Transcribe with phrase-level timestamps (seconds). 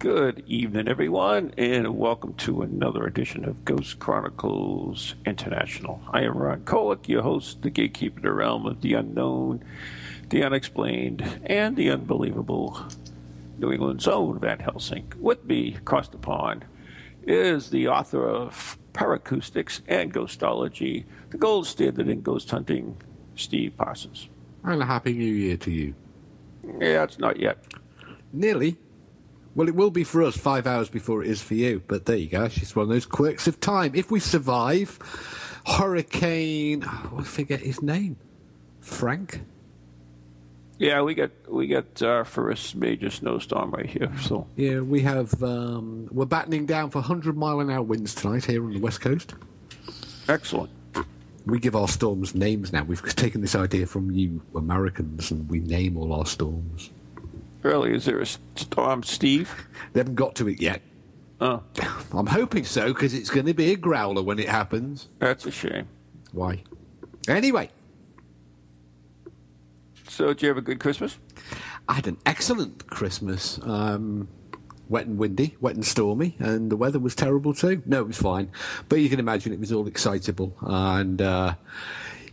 [0.00, 6.00] Good evening, everyone, and welcome to another edition of Ghost Chronicles International.
[6.10, 9.62] I am Ron Kolick, your host, the gatekeeper of the realm of the unknown,
[10.30, 12.82] the unexplained, and the unbelievable.
[13.58, 15.12] New England's own Van Helsing.
[15.18, 16.64] With me across the pond
[17.24, 22.96] is the author of Paracoustics and Ghostology, the gold standard in ghost hunting,
[23.36, 24.30] Steve Parsons.
[24.64, 25.94] And a happy new year to you.
[26.64, 27.58] Yeah, it's not yet.
[28.32, 28.78] Nearly.
[29.60, 32.16] Well, it will be for us five hours before it is for you, but there
[32.16, 32.44] you go.
[32.44, 33.92] It's just one of those quirks of time.
[33.94, 34.98] If we survive,
[35.66, 36.82] Hurricane.
[36.86, 38.16] Oh, I forget his name.
[38.80, 39.42] Frank?
[40.78, 44.10] Yeah, we got we got our first major snowstorm right here.
[44.22, 45.42] So Yeah, we have.
[45.42, 49.02] Um, we're battening down for 100 mile an hour winds tonight here on the west
[49.02, 49.34] coast.
[50.26, 50.70] excellent.
[51.44, 52.84] We give our storms names now.
[52.84, 56.88] We've taken this idea from you Americans and we name all our storms.
[57.62, 59.54] Really, is there a storm, Steve?
[59.92, 60.82] They haven't got to it yet.
[61.40, 61.62] Oh,
[62.12, 65.08] I'm hoping so because it's going to be a growler when it happens.
[65.18, 65.88] that's a shame.
[66.32, 66.62] Why?
[67.28, 67.70] Anyway,
[70.08, 71.18] So, did you have a good Christmas?
[71.88, 73.58] I had an excellent Christmas.
[73.62, 74.28] Um,
[74.88, 77.82] wet and windy, wet and stormy, and the weather was terrible too.
[77.86, 78.50] No, it was fine,
[78.88, 80.54] but you can imagine it was all excitable.
[80.62, 81.54] And uh,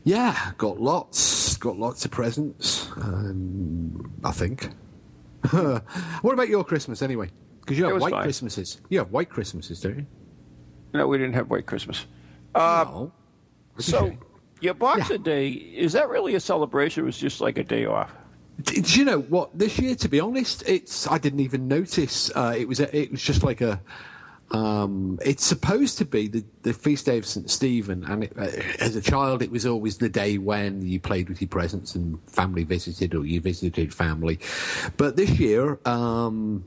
[0.03, 2.87] yeah, got lots, got lots of presents.
[2.97, 4.69] Um, I think.
[6.21, 7.29] what about your Christmas anyway?
[7.59, 8.23] Because you have white fine.
[8.23, 8.81] Christmases.
[8.89, 10.05] You have white Christmases, don't you?
[10.93, 12.05] No, we didn't have White Christmas.
[12.55, 13.11] Uh, no.
[13.77, 14.17] So,
[14.61, 15.23] your Boxing Yeah.
[15.23, 17.03] Day is that really a celebration?
[17.03, 18.11] Or was just like a day off?
[18.63, 19.55] Do you know what?
[19.57, 22.31] This year, to be honest, it's I didn't even notice.
[22.33, 23.79] Uh, it was a, it was just like a.
[24.51, 28.49] Um, it's supposed to be the, the feast day of St Stephen, and it, uh,
[28.79, 32.17] as a child, it was always the day when you played with your presents and
[32.29, 34.39] family visited, or you visited family.
[34.95, 36.63] But this year, um,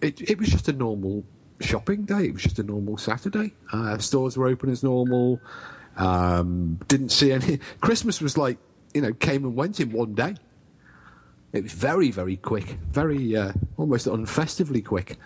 [0.00, 1.24] it, it was just a normal
[1.60, 2.26] shopping day.
[2.26, 3.54] It was just a normal Saturday.
[3.72, 5.40] Uh, stores were open as normal.
[5.96, 7.58] Um, didn't see any.
[7.80, 8.58] Christmas was like
[8.92, 10.36] you know came and went in one day.
[11.52, 15.18] It was very, very quick, very uh, almost unfestively quick.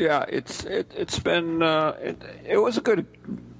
[0.00, 3.06] Yeah, it's it, it's been uh, it, it was a good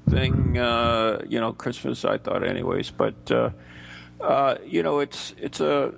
[0.08, 2.02] thing, uh, you know, Christmas.
[2.06, 3.50] I thought, anyways, but uh,
[4.22, 5.92] uh, you know, it's it's a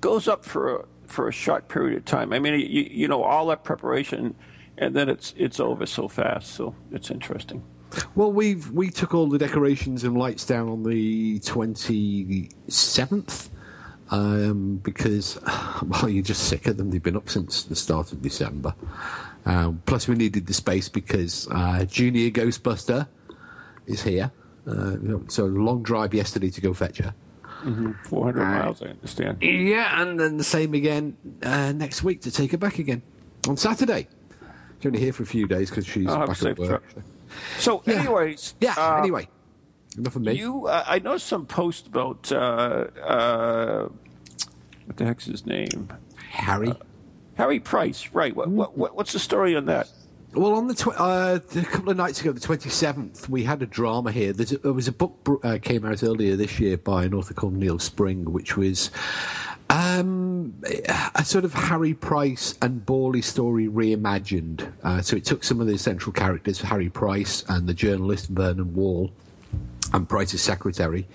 [0.00, 2.32] goes up for a, for a short period of time.
[2.32, 4.36] I mean, you, you know, all that preparation,
[4.78, 6.52] and then it's it's over so fast.
[6.52, 7.64] So it's interesting.
[8.14, 13.50] Well, we've we took all the decorations and lights down on the twenty seventh.
[14.10, 15.40] Um, because
[15.82, 16.90] well, you're just sick of them.
[16.92, 18.74] They've been up since the start of December.
[19.46, 23.06] Um, plus, we needed the space because uh, Junior Ghostbuster
[23.86, 24.30] is here.
[24.66, 24.96] Uh,
[25.28, 27.14] so a long drive yesterday to go fetch her.
[28.04, 29.42] Four hundred miles, I understand.
[29.42, 33.00] Yeah, and then the same again uh, next week to take her back again
[33.48, 34.06] on Saturday.
[34.78, 36.90] She's only here for a few days because she's I'll back at work.
[36.92, 37.04] trip.
[37.58, 37.94] So, Yeah.
[38.00, 38.74] anyways, Yeah.
[38.76, 39.28] uh, anyway,
[39.96, 40.34] enough of me.
[40.34, 42.36] You, uh, I noticed some post about uh,
[43.02, 43.88] uh,
[44.86, 45.88] what the heck's his name?
[46.30, 46.74] Harry.
[47.36, 48.34] Harry Price, right?
[48.34, 49.88] What, what, what, what's the story on that?
[50.34, 53.62] Well, on the tw- uh, a couple of nights ago, the twenty seventh, we had
[53.62, 54.32] a drama here.
[54.32, 57.54] There's there was a book uh, came out earlier this year by an author called
[57.54, 58.90] Neil Spring, which was
[59.70, 60.52] um,
[61.14, 64.72] a sort of Harry Price and Borley story reimagined.
[64.82, 68.74] Uh, so it took some of the central characters, Harry Price and the journalist Vernon
[68.74, 69.12] Wall,
[69.92, 71.06] and Price's secretary.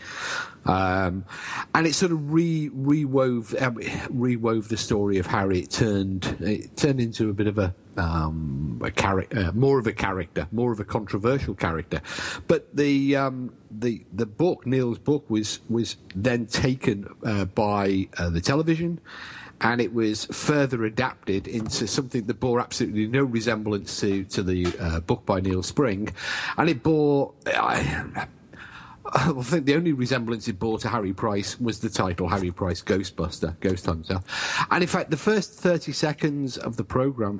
[0.66, 1.26] Um,
[1.74, 3.76] and it sort of re rewove um,
[4.10, 5.60] rewove the story of Harry.
[5.60, 9.88] It turned it turned into a bit of a um, a character, uh, more of
[9.88, 12.02] a character, more of a controversial character.
[12.48, 18.30] But the um, the the book, Neil's book, was was then taken uh, by uh,
[18.30, 19.00] the television.
[19.62, 24.74] And it was further adapted into something that bore absolutely no resemblance to to the
[24.80, 26.14] uh, book by Neil Spring,
[26.58, 27.34] and it bore.
[29.14, 32.82] I, think the only resemblance it bore to Harry Price was the title Harry Price
[32.82, 34.22] Ghostbuster, Ghost Hunter.
[34.70, 37.40] And in fact, the first 30 seconds of the program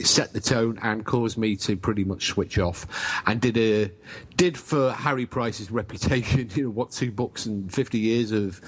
[0.00, 2.86] set the tone and caused me to pretty much switch off
[3.26, 3.90] and did a
[4.36, 8.60] did for Harry Price's reputation, you know, what two books and 50 years have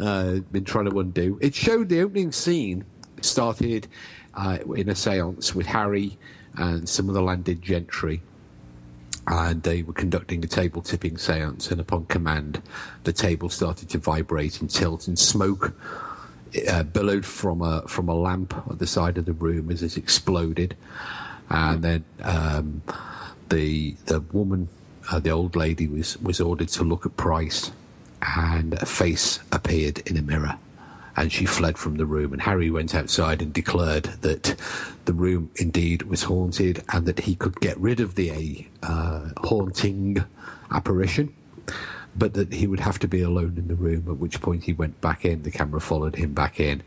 [0.00, 1.38] uh, been trying to undo.
[1.40, 2.84] It showed the opening scene
[3.20, 3.88] started
[4.34, 6.18] uh, in a séance with Harry
[6.54, 8.22] and some of the landed gentry.
[9.30, 12.62] And they were conducting a table tipping séance, and upon command,
[13.04, 15.74] the table started to vibrate and tilt, and smoke
[16.68, 19.98] uh, billowed from a from a lamp at the side of the room as it
[19.98, 20.76] exploded,
[21.50, 22.82] and then um,
[23.50, 24.68] the the woman,
[25.12, 27.70] uh, the old lady, was was ordered to look at Price,
[28.22, 30.58] and a face appeared in a mirror,
[31.18, 32.32] and she fled from the room.
[32.32, 34.54] And Harry went outside and declared that
[35.04, 40.24] the room indeed was haunted, and that he could get rid of the uh, haunting
[40.70, 41.34] apparition
[42.16, 44.72] but that he would have to be alone in the room, at which point he
[44.72, 45.42] went back in.
[45.44, 46.82] The camera followed him back in,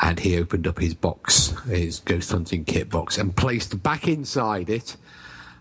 [0.00, 4.70] and he opened up his box, his ghost hunting kit box, and placed back inside
[4.70, 4.96] it,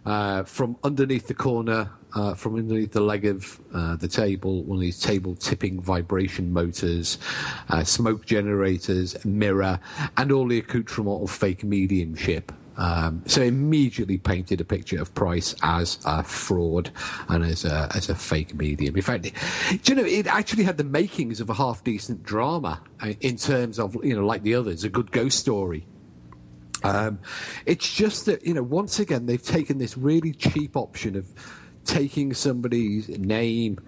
[0.06, 4.78] uh, from underneath the corner, uh, from underneath the leg of uh, the table, one
[4.78, 7.18] of these table tipping vibration motors,
[7.70, 9.80] uh, smoke generators, mirror,
[10.18, 12.52] and all the accoutrement of fake mediumship.
[12.76, 16.90] Um, so immediately painted a picture of Price as a fraud
[17.30, 18.96] and as a as a fake medium.
[18.96, 19.32] In fact, do
[19.86, 23.78] you know it actually had the makings of a half decent drama uh, in terms
[23.78, 25.86] of you know like the others, a good ghost story.
[26.84, 27.20] Um,
[27.66, 31.26] it's just that you know once again they've taken this really cheap option of
[31.86, 33.80] taking somebody's name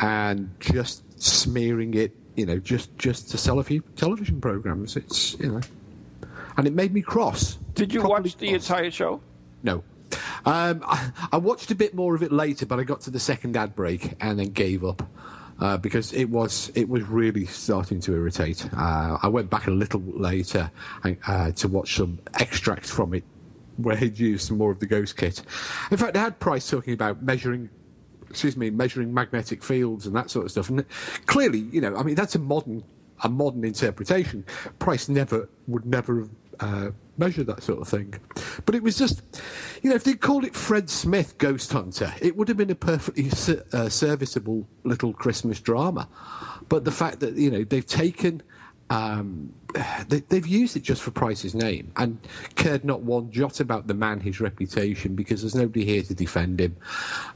[0.00, 4.96] and just smearing it, you know, just just to sell a few television programs.
[4.96, 5.60] It's you know,
[6.56, 7.58] and it made me cross.
[7.74, 8.70] Did you watch the cross.
[8.70, 9.20] entire show?
[9.62, 9.82] No.
[10.46, 13.20] Um, I, I watched a bit more of it later, but I got to the
[13.20, 15.02] second ad break and then gave up
[15.60, 18.68] uh, because it was it was really starting to irritate.
[18.76, 20.70] Uh, I went back a little later
[21.04, 23.24] and, uh, to watch some extracts from it
[23.76, 25.42] where he'd used some more of the ghost kit.
[25.90, 27.70] In fact, I had Price talking about measuring.
[28.30, 30.68] Excuse me, measuring magnetic fields and that sort of stuff.
[30.68, 30.84] And
[31.24, 32.84] clearly, you know, I mean, that's a modern,
[33.24, 34.44] a modern interpretation.
[34.78, 38.12] Price never would never have uh, measure that sort of thing.
[38.66, 39.22] But it was just,
[39.82, 42.74] you know, if they'd called it Fred Smith Ghost Hunter, it would have been a
[42.74, 46.08] perfectly ser- uh, serviceable little Christmas drama.
[46.68, 48.42] But the fact that, you know, they've taken.
[48.90, 49.52] Um,
[50.08, 52.18] they, they've used it just for Price's name and
[52.54, 56.58] cared not one jot about the man, his reputation, because there's nobody here to defend
[56.58, 56.74] him.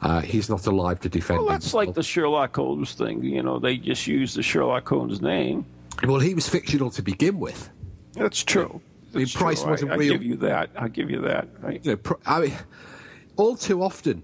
[0.00, 3.22] Uh, he's not alive to defend Well, that's like the Sherlock Holmes thing.
[3.22, 5.66] You know, they just use the Sherlock Holmes name.
[6.04, 7.68] Well, he was fictional to begin with.
[8.14, 8.80] That's true.
[9.14, 10.12] I mean, Price wasn't I, I real.
[10.14, 10.70] give you that.
[10.76, 11.48] I give you that.
[11.60, 11.84] Right?
[11.84, 12.54] you know, I mean,
[13.36, 14.22] all too often,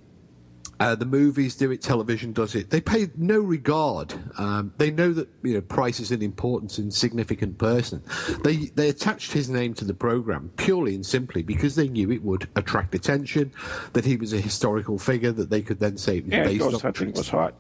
[0.81, 2.71] uh, the movies do it, television does it.
[2.71, 4.15] They pay no regard.
[4.39, 8.03] Um, they know that you know Price is an important and significant person.
[8.45, 12.23] They they attached his name to the program purely and simply because they knew it
[12.23, 13.53] would attract attention,
[13.93, 16.85] that he was a historical figure, that they could then say it was Yeah, based
[16.85, 17.55] on was hot.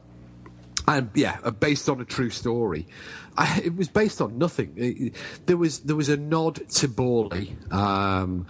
[0.87, 2.87] and yeah, uh, based on a true story.
[3.38, 4.73] I, it was based on nothing.
[4.76, 5.14] It-
[5.46, 8.46] there was there was a nod to Borley um,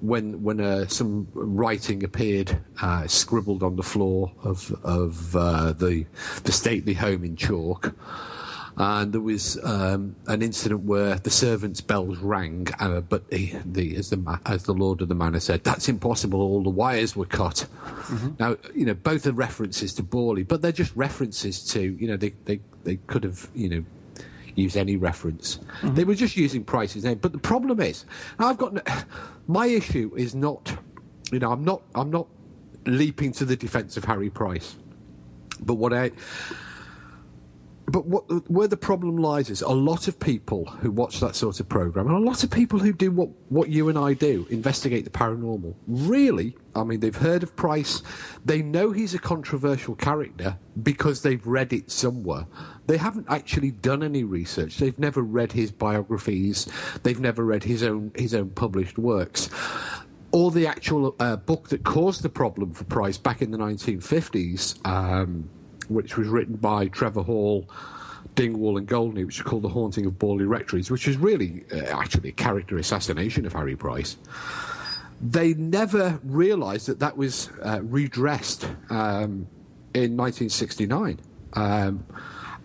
[0.00, 6.04] when when uh, some writing appeared uh, scribbled on the floor of of uh, the
[6.44, 7.94] the stately home in chalk.
[8.78, 13.96] And there was um, an incident where the servants' bells rang, uh, but the, the,
[13.96, 16.42] as the ma- as the lord of the manor said, "That's impossible.
[16.42, 17.66] All the wires were cut."
[18.38, 22.18] Now, you know, both are references to Borley, but they're just references to, you know,
[22.18, 23.84] they, they, they could have, you know,
[24.56, 25.58] used any reference.
[25.58, 25.94] Mm-hmm.
[25.94, 27.18] They were just using Price's name.
[27.18, 28.04] But the problem is,
[28.38, 28.82] I've got, no,
[29.46, 30.76] my issue is not,
[31.30, 32.26] you know, I'm not, I'm not
[32.86, 34.76] leaping to the defense of Harry Price.
[35.60, 36.10] But what I,
[37.86, 41.60] but what, where the problem lies is a lot of people who watch that sort
[41.60, 44.46] of program, and a lot of people who do what, what you and I do,
[44.50, 48.02] investigate the paranormal, really, I mean, they've heard of Price,
[48.44, 52.46] they know he's a controversial character because they've read it somewhere.
[52.88, 54.78] They haven't actually done any research.
[54.78, 56.68] They've never read his biographies.
[57.02, 59.48] They've never read his own his own published works
[60.32, 64.84] or the actual uh, book that caused the problem for Price back in the 1950s,
[64.86, 65.48] um,
[65.88, 67.68] which was written by Trevor Hall,
[68.34, 71.98] Dingwall, and Goldney, which is called The Haunting of Borley Rectories, which is really uh,
[71.98, 74.16] actually a character assassination of Harry Price.
[75.20, 79.46] They never realised that that was uh, redressed um,
[79.94, 81.20] in 1969.
[81.54, 82.04] Um,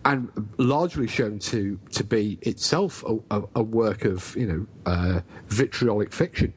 [0.04, 5.22] and largely shown to, to be itself a, a, a work of you know uh,
[5.48, 6.54] vitriolic fiction.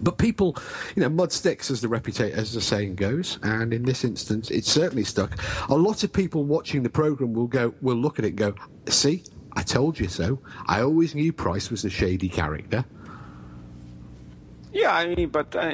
[0.00, 0.56] But people,
[0.94, 4.50] you know, mud sticks as the reputation, as the saying goes, and in this instance,
[4.50, 5.38] it's certainly stuck.
[5.68, 8.54] A lot of people watching the program will go, will look at it, and go,
[8.86, 9.24] "See,
[9.54, 10.40] I told you so.
[10.66, 12.84] I always knew Price was a shady character."
[14.74, 15.70] Yeah, I mean, but uh,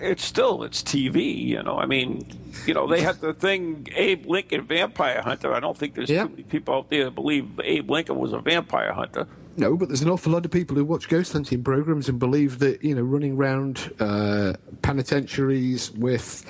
[0.00, 1.36] it's still it's TV.
[1.36, 2.24] You know, I mean,
[2.66, 5.52] you know, they had the thing Abe Lincoln Vampire Hunter.
[5.52, 8.38] I don't think there's too many people out there that believe Abe Lincoln was a
[8.38, 9.26] vampire hunter.
[9.58, 12.60] No, but there's an awful lot of people who watch ghost hunting programs and believe
[12.60, 16.44] that you know running around uh, penitentiaries with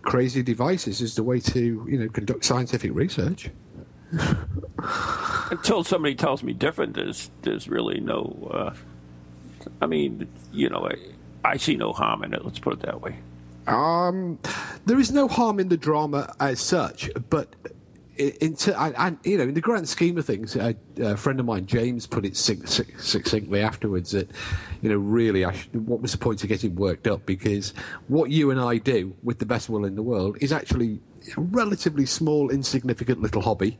[0.00, 3.50] crazy devices is the way to you know conduct scientific research.
[5.50, 8.48] Until somebody tells me different, there's there's really no.
[8.50, 8.74] Uh,
[9.82, 12.42] I mean, you know, I, I see no harm in it.
[12.42, 13.18] Let's put it that way.
[13.66, 14.38] Um,
[14.86, 17.54] there is no harm in the drama as such, but
[18.16, 21.46] into and, and you know, in the grand scheme of things, a, a friend of
[21.46, 24.30] mine, James, put it succ- succ- succinctly afterwards that
[24.82, 27.24] you know, really, I sh- what was the point of getting worked up?
[27.26, 27.72] Because
[28.08, 31.00] what you and I do, with the best will in the world, is actually
[31.36, 33.78] a relatively small, insignificant little hobby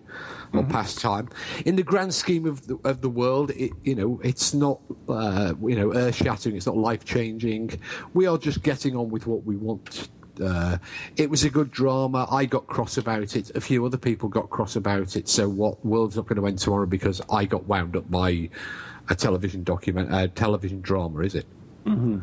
[0.55, 1.29] or pastime.
[1.67, 5.53] In the grand scheme of the, of the world, it, you know, it's not uh,
[5.63, 6.57] you know earth shattering.
[6.57, 7.79] It's not life changing.
[8.15, 10.09] We are just getting on with what we want.
[10.43, 10.79] Uh,
[11.17, 12.27] it was a good drama.
[12.31, 13.55] I got cross about it.
[13.55, 15.29] A few other people got cross about it.
[15.29, 15.85] So what?
[15.85, 18.51] World's not going to end tomorrow because I got wound up by
[19.09, 21.47] a television document, a television drama, is it?
[21.85, 22.19] Mm-hmm.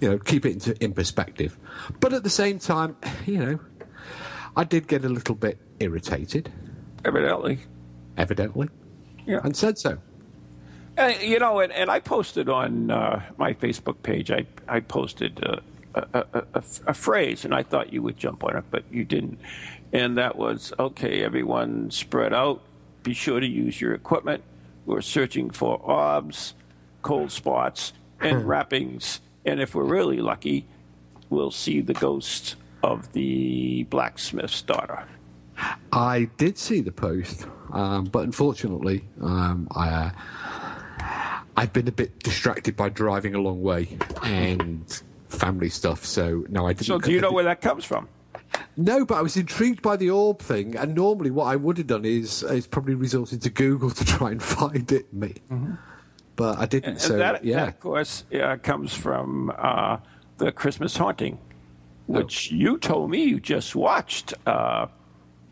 [0.00, 1.56] You know, keep it into, in perspective.
[2.00, 3.60] But at the same time, you know,
[4.56, 6.52] I did get a little bit irritated,
[7.04, 7.58] Evidently,
[8.16, 8.68] evidently,
[9.26, 9.40] yeah.
[9.44, 9.98] and said so.
[10.96, 14.30] Uh, you know, and, and I posted on uh, my Facebook page.
[14.30, 15.60] I I posted uh,
[15.94, 16.42] a,
[16.86, 19.38] a, phrase, and I thought you would jump on it, but you didn't.
[19.92, 21.22] And that was okay.
[21.22, 22.60] Everyone spread out.
[23.02, 24.42] Be sure to use your equipment.
[24.86, 26.54] We're searching for orbs,
[27.02, 29.20] cold spots, and wrappings.
[29.44, 30.66] And if we're really lucky,
[31.30, 35.06] we'll see the ghost of the blacksmith's daughter.
[35.92, 40.10] I did see the post, um, but unfortunately, um, I, uh,
[41.56, 45.02] I've been a bit distracted by driving a long way and
[45.34, 46.04] family stuff.
[46.04, 46.86] So no, I didn't.
[46.86, 48.08] So, do you know where that comes from?
[48.76, 51.86] No, but I was intrigued by the orb thing, and normally what I would have
[51.86, 55.12] done is is probably resorted to Google to try and find it.
[55.12, 55.34] Me,
[56.36, 56.84] but I didn't.
[56.84, 56.90] Mm-hmm.
[56.90, 59.98] And so that, yeah, that, of course, uh, comes from uh,
[60.38, 61.38] the Christmas Haunting,
[62.06, 64.86] which you told me you just watched uh,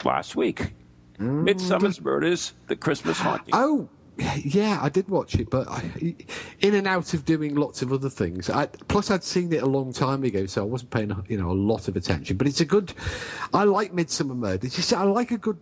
[0.05, 0.75] last week.
[1.19, 3.51] Midsomer's Murders, The Christmas Haunting.
[3.53, 3.89] Oh,
[4.19, 6.15] yeah, I did watch it, but I,
[6.61, 8.51] in and out of doing lots of other things.
[8.51, 11.51] I, plus, I'd seen it a long time ago, so I wasn't paying you know
[11.51, 12.37] a lot of attention.
[12.37, 12.93] But it's a good.
[13.55, 14.77] I like Midsomer Murders.
[14.77, 15.59] You see, I like a good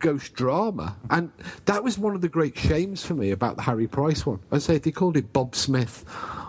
[0.00, 1.30] ghost drama, and
[1.66, 4.40] that was one of the great shames for me about the Harry Price one.
[4.50, 6.04] I say they called it Bob Smith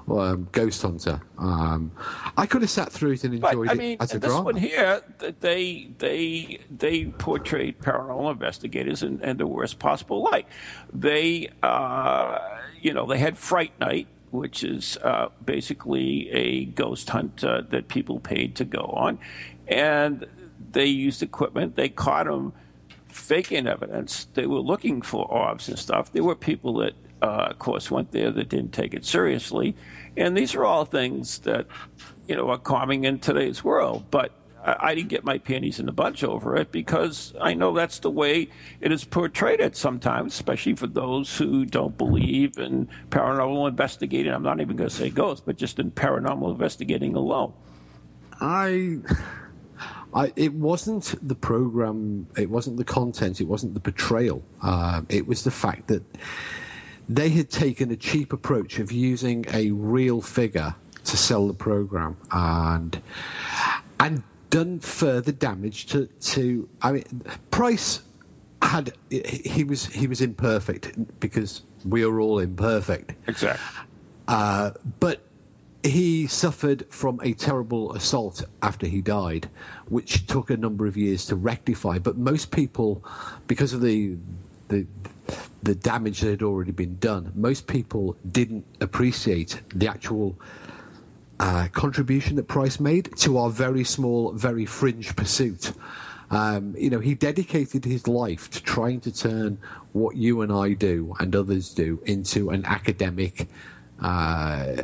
[0.10, 1.22] um, Ghost Hunter.
[1.38, 1.92] Um,
[2.38, 4.30] I could have sat through it and But enjoyed I mean, it as a this
[4.30, 4.46] drama.
[4.46, 5.02] one here,
[5.40, 10.48] they they they portrayed paranormal investigators in, in the worst possible light.
[10.94, 12.40] They, uh,
[12.82, 17.88] you know, they had Fright Night, which is uh, basically a ghost hunt uh, that
[17.88, 19.20] people paid to go on,
[19.68, 20.26] and
[20.72, 21.76] they used equipment.
[21.76, 22.54] They caught them
[23.12, 24.28] faking evidence.
[24.34, 26.12] They were looking for orbs and stuff.
[26.12, 29.76] There were people that, uh, of course, went there that didn't take it seriously,
[30.18, 31.68] and these are all things that
[32.28, 34.06] you know are common in today's world.
[34.12, 34.32] But
[34.64, 38.00] I, I didn't get my panties in a bunch over it because I know that's
[38.00, 38.50] the way
[38.80, 44.34] it is portrayed at sometimes, especially for those who don't believe in paranormal investigating.
[44.34, 47.54] I'm not even going to say ghosts, but just in paranormal investigating alone.
[48.40, 48.98] I,
[50.14, 54.44] I, it wasn't the program, it wasn't the content, it wasn't the portrayal.
[54.62, 56.04] Um, it was the fact that
[57.08, 62.18] they had taken a cheap approach of using a real figure to sell the program,
[62.32, 63.02] and
[64.00, 66.70] and done further damage to to.
[66.82, 68.02] I mean, Price
[68.62, 73.14] had he was he was imperfect because we are all imperfect.
[73.28, 73.66] Exactly.
[74.28, 75.26] Uh, but
[75.84, 79.50] he suffered from a terrible assault after he died,
[79.88, 81.98] which took a number of years to rectify.
[81.98, 83.04] But most people,
[83.48, 84.18] because of the
[84.68, 84.86] the
[85.64, 90.38] the damage that had already been done, most people didn't appreciate the actual
[91.40, 95.74] uh, contribution that Price made to our very small, very fringe pursuit.
[96.30, 99.58] Um, you know, he dedicated his life to trying to turn
[99.92, 103.50] what you and I do and others do into an academic
[104.00, 104.84] uh,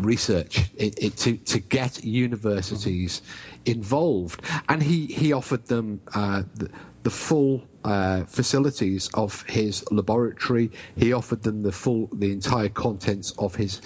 [0.00, 3.22] research it, it, to to get universities
[3.64, 6.70] involved, and he he offered them uh, the,
[7.02, 10.70] the full uh, facilities of his laboratory.
[10.96, 13.80] He offered them the full the entire contents of his.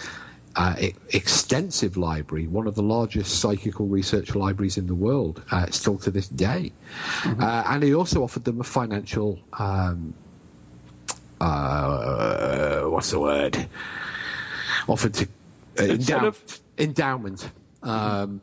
[0.57, 0.75] Uh,
[1.11, 6.11] extensive library, one of the largest psychical research libraries in the world, uh, still to
[6.11, 6.73] this day.
[7.25, 10.13] Uh, and he also offered them a financial, um,
[11.41, 13.69] uh, what's the word?
[14.89, 15.29] Offered to
[15.79, 17.51] endow- of- endowment.
[17.83, 18.41] Um,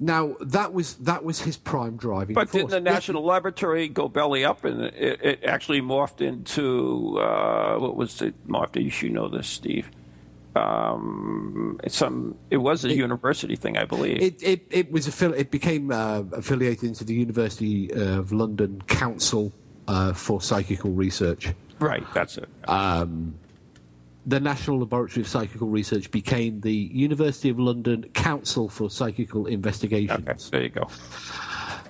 [0.00, 2.46] now that was that was his prime driving force.
[2.46, 2.70] But force.
[2.70, 7.96] didn't the National Laboratory go belly up, and it, it actually morphed into uh, what
[7.96, 8.80] was it morphed?
[8.82, 9.90] You should know this, Steve.
[10.54, 12.36] Um, some.
[12.50, 14.20] It was a university thing, I believe.
[14.22, 19.52] It it, it was affili- it became uh, affiliated into the University of London Council
[19.88, 21.52] uh, for Psychical Research.
[21.80, 22.48] right, that's it.
[24.28, 30.28] The National Laboratory of Psychical Research became the University of London Council for Psychical Investigations.
[30.28, 30.88] okay, there you go.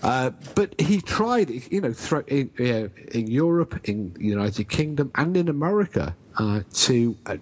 [0.05, 5.11] Uh, but he tried, you know, thro- in, uh, in Europe, in the United Kingdom,
[5.17, 7.37] and in America uh, to, uh,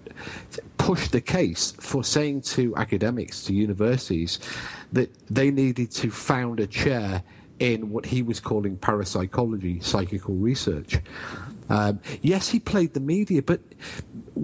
[0.51, 4.39] to push the case for saying to academics, to universities,
[4.91, 7.21] that they needed to found a chair
[7.59, 10.97] in what he was calling parapsychology, psychical research.
[11.69, 13.61] Um, yes, he played the media, but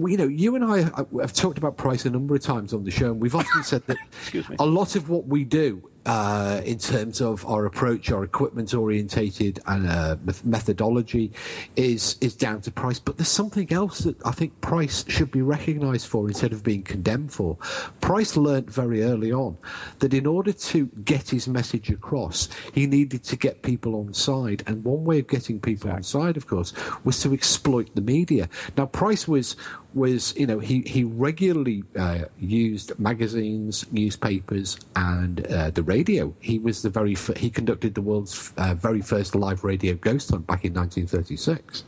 [0.06, 0.78] you know, you and I
[1.20, 3.82] have talked about Price a number of times on the show, and we've often said
[3.86, 3.96] that
[4.58, 9.60] a lot of what we do uh, in terms of our approach, our equipment orientated
[9.66, 11.32] and uh, methodology
[11.76, 12.98] is is down to price.
[12.98, 16.82] But there's something else that I think Price should be recognised for instead of being
[16.82, 17.56] condemned for.
[18.00, 19.56] Price learnt very early on
[20.00, 24.62] that in order to get his message across, he needed to get people on side,
[24.66, 26.72] and one way of getting people on side, of course,
[27.04, 28.48] was to exploit the media.
[28.76, 29.56] Now, Price was
[29.94, 36.34] was you know he he regularly uh, used magazines, newspapers, and uh, the radio.
[36.40, 40.30] He was the very f- he conducted the world's uh, very first live radio ghost
[40.30, 41.84] hunt back in 1936.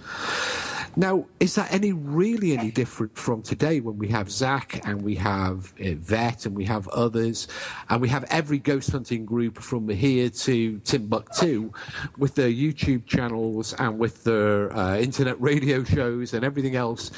[0.99, 5.15] Now, is that any really any different from today when we have Zak and we
[5.17, 7.49] have uh, Vet and we have others
[7.91, 11.71] and we have every ghost hunting group from here to Timbuktu
[12.17, 17.11] with their YouTube channels and with their uh, internet radio shows and everything else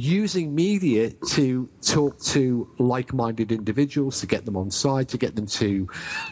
[0.00, 5.46] using media to talk to like-minded individuals to get them on side to get them
[5.46, 5.86] to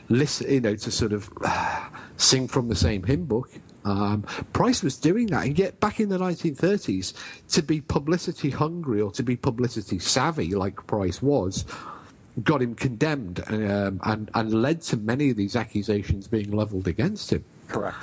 [0.08, 1.30] listen you know to sort of
[2.16, 3.50] sing from the same hymn book
[3.84, 7.14] um, Price was doing that, and yet back in the 1930s,
[7.50, 11.64] to be publicity hungry or to be publicity savvy, like Price was,
[12.42, 17.32] got him condemned um, and, and led to many of these accusations being levelled against
[17.32, 17.44] him.
[17.68, 17.96] Correct.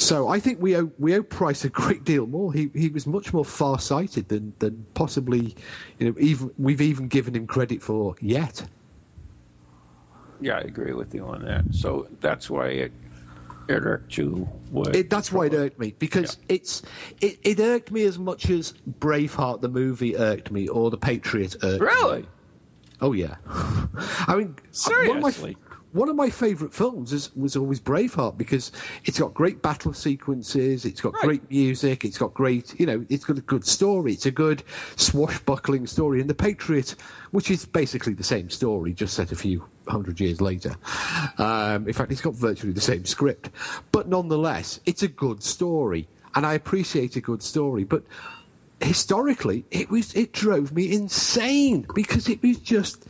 [0.00, 2.54] So I think we owe we owe Price a great deal more.
[2.54, 5.54] He he was much more far sighted than than possibly,
[5.98, 8.66] you know, even we've even given him credit for yet.
[10.40, 11.66] Yeah, I agree with you on that.
[11.74, 12.92] So that's why it,
[13.68, 14.48] it irked you.
[14.74, 16.80] It, that's why it irked me because it's
[17.20, 21.56] it, it irked me as much as Braveheart the movie irked me or The Patriot
[21.62, 21.86] irked me.
[21.86, 22.28] Really?
[23.02, 23.36] Oh yeah.
[23.46, 24.56] I mean,
[24.88, 25.56] one of my Seriously?
[25.92, 28.70] One of my favourite films is, was always Braveheart because
[29.04, 31.22] it's got great battle sequences, it's got Right.
[31.22, 34.62] great music, it's got great, you know, it's got a good story, it's a good
[34.96, 36.20] swashbuckling story.
[36.20, 36.94] And The Patriot,
[37.32, 40.76] which is basically the same story, just set a few hundred years later.
[41.38, 43.50] Um, in fact, it's got virtually the same script,
[43.90, 48.04] but nonetheless, it's a good story, and I appreciate a good story, but
[48.82, 53.06] historically it was it drove me insane because it was just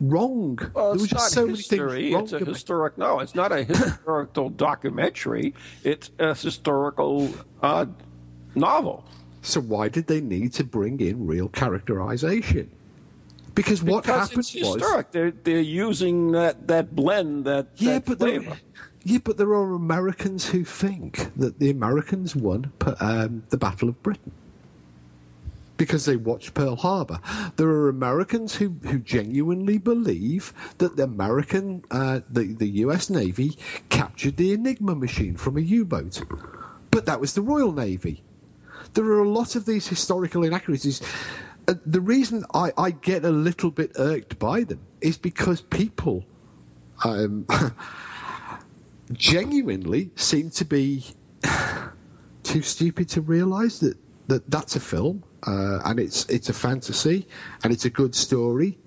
[0.00, 0.58] wrong.
[0.74, 2.00] Well, there it's was just not so many history.
[2.02, 2.22] things wrong.
[2.24, 2.98] It's a historic.
[2.98, 5.54] No, it's not a historical documentary.
[5.84, 7.30] It's a historical
[7.62, 7.86] uh,
[8.54, 9.04] novel.
[9.42, 12.70] So why did they need to bring in real characterization?
[13.54, 15.10] Because what Because happened it's was historic.
[15.12, 18.58] They're they're using that that blend that yeah, that but flavor.
[19.04, 24.02] yeah, but there are Americans who think that the Americans won um, the Battle of
[24.02, 24.32] Britain
[25.80, 27.20] because they watched Pearl Harbor.
[27.56, 33.56] There are Americans who, who genuinely believe that the American, uh, the, the US Navy
[33.88, 36.22] captured the Enigma machine from a U boat.
[36.90, 38.22] But that was the Royal Navy.
[38.92, 41.00] There are a lot of these historical inaccuracies.
[41.66, 46.26] Uh, the reason I, I get a little bit irked by them is because people
[47.04, 47.46] um,
[49.12, 51.06] genuinely seem to be
[52.42, 57.26] too stupid to realise that, that that's a film uh, and it's it's a fantasy
[57.64, 58.78] and it's a good story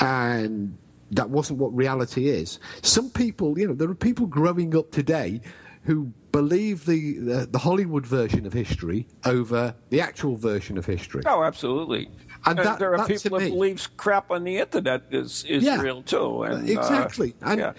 [0.00, 0.76] and
[1.10, 2.58] that wasn't what reality is.
[2.82, 5.40] Some people, you know, there are people growing up today
[5.84, 11.22] who believe the the, the Hollywood version of history over the actual version of history.
[11.26, 12.08] Oh, absolutely.
[12.46, 15.62] And Uh, that- there are that people that believe crap on the internet is is
[15.64, 15.82] Yeah.
[15.82, 16.42] real too.
[16.44, 17.34] And, uh, exactly.
[17.42, 17.72] and yeah.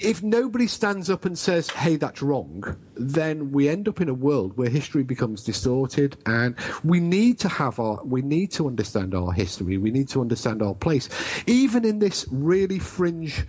[0.00, 4.14] If nobody stands up and says, hey, that's wrong, then we end up in a
[4.14, 9.14] world where history becomes distorted and we need to have our, we need to understand
[9.14, 9.78] our history.
[9.78, 11.08] We need to understand our place.
[11.46, 13.44] Even in this really fringe,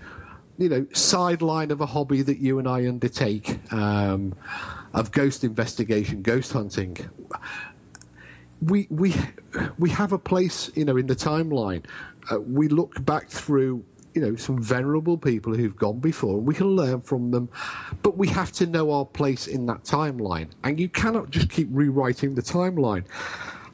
[0.58, 4.36] you know, sideline of a hobby that you and I undertake, um,
[4.94, 6.98] of ghost investigation, ghost hunting,
[8.62, 9.16] we we
[9.78, 11.86] we have a place, you know, in the timeline.
[12.32, 13.84] Uh, we look back through,
[14.20, 17.50] you know, some venerable people who've gone before, and we can learn from them.
[18.02, 21.70] But we have to know our place in that timeline, and you cannot just keep
[21.72, 23.06] rewriting the timeline.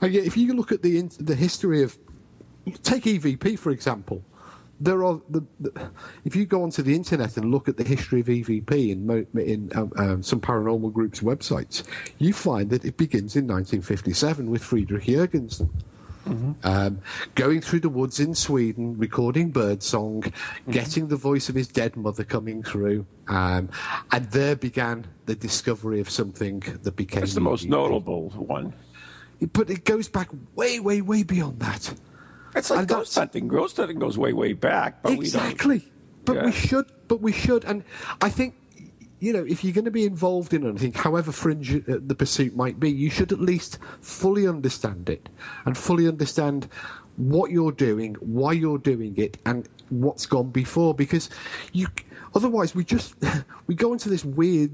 [0.01, 1.97] And yet, if you look at the the history of,
[2.83, 4.23] take EVP for example
[4.77, 5.89] there are the, the,
[6.25, 9.71] if you go onto the internet and look at the history of EVP in, in
[9.73, 11.83] um, um, some paranormal groups' websites,
[12.17, 15.69] you find that it begins in 1957 with Friedrich Jürgenson.
[16.25, 16.51] Mm-hmm.
[16.63, 17.01] Um,
[17.35, 20.71] going through the woods in Sweden, recording birdsong, mm-hmm.
[20.71, 23.69] getting the voice of his dead mother coming through, um,
[24.11, 27.21] and there began the discovery of something that became.
[27.21, 28.73] That's the most notable one.
[29.53, 31.93] But it goes back way, way, way beyond that.
[32.55, 33.47] It's like and ghost hunting.
[33.47, 35.03] Ghost hunting goes way, way back.
[35.03, 35.79] But exactly.
[35.79, 35.91] We
[36.23, 36.45] but yeah.
[36.45, 36.85] we should.
[37.07, 37.65] But we should.
[37.65, 37.83] And
[38.21, 38.55] I think
[39.25, 42.55] you know, if you're going to be involved in anything, however fringe uh, the pursuit
[42.55, 45.29] might be, you should at least fully understand it
[45.65, 46.69] and fully understand
[47.17, 50.93] what you're doing, why you're doing it, and what's gone before.
[50.93, 51.31] Because
[51.73, 51.87] you,
[52.35, 53.15] otherwise, we just
[53.67, 54.71] we go into this weird.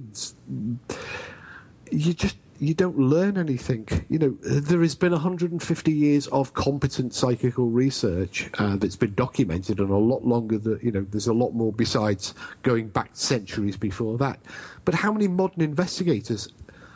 [1.90, 3.88] You just you don't learn anything.
[4.08, 9.80] You know, there has been 150 years of competent psychical research uh, that's been documented,
[9.80, 10.60] and a lot longer.
[10.60, 14.40] That you know, there's a lot more besides going back centuries before that.
[14.86, 16.50] But how many modern investigators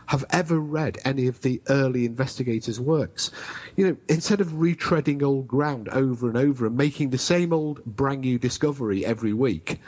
[0.09, 3.31] have ever read any of the early investigators' works?
[3.75, 7.83] You know, instead of retreading old ground over and over and making the same old
[7.85, 9.79] brand new discovery every week,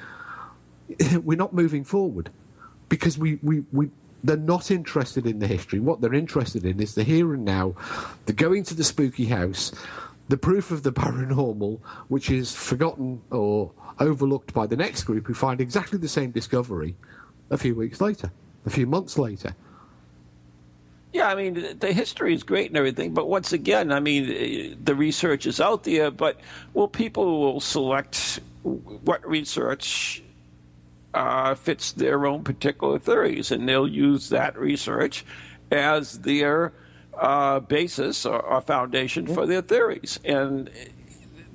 [1.21, 2.31] we're not moving forward
[2.89, 3.89] because we, we, we
[4.23, 5.79] they're not interested in the history.
[5.79, 7.75] What they're interested in is the here and now,
[8.25, 9.71] the going to the spooky house,
[10.29, 15.33] the proof of the paranormal, which is forgotten or overlooked by the next group who
[15.33, 16.95] find exactly the same discovery
[17.49, 18.31] a few weeks later,
[18.65, 19.55] a few months later.
[21.13, 24.75] Yeah, I mean, the history is great and everything, but once again, I mean, eh,
[24.83, 26.39] the research is out there, but
[26.73, 30.21] well, people will select what research
[31.17, 35.25] uh, fits their own particular theories, and they'll use that research
[35.71, 36.73] as their
[37.17, 40.19] uh, basis or, or foundation for their theories.
[40.23, 40.69] And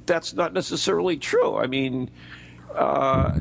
[0.04, 1.56] that's not necessarily true.
[1.56, 2.10] I mean,
[2.74, 3.38] uh,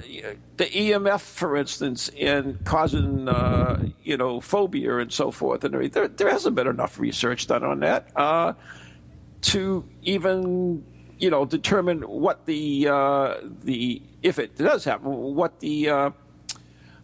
[0.57, 6.07] the EMF, for instance, in causing uh, you know phobia and so forth, and there,
[6.07, 8.53] there hasn't been enough research done on that uh,
[9.41, 10.83] to even
[11.21, 16.09] you know determine what the uh, the if it does happen, what the uh,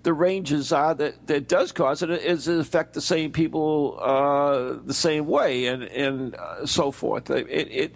[0.04, 4.78] the ranges are that, that does cause it is it affect the same people uh,
[4.86, 7.30] the same way and and uh, so forth.
[7.30, 7.48] It,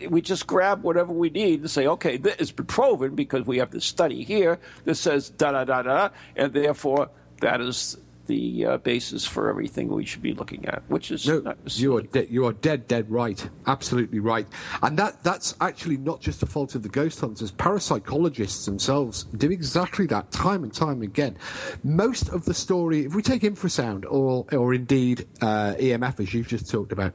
[0.02, 3.58] it, we just grab whatever we need and say, okay, this been proven because we
[3.58, 7.98] have this study here that says da da da da, and therefore that is
[8.32, 12.02] the uh, basis for everything we should be looking at, which is no, you are
[12.02, 14.48] de- you are dead dead right, absolutely right,
[14.82, 17.52] and that that's actually not just a fault of the ghost hunters.
[17.52, 21.38] Parapsychologists themselves do exactly that time and time again.
[21.84, 26.48] Most of the story, if we take infrasound or or indeed uh, EMF, as you've
[26.48, 27.14] just talked about.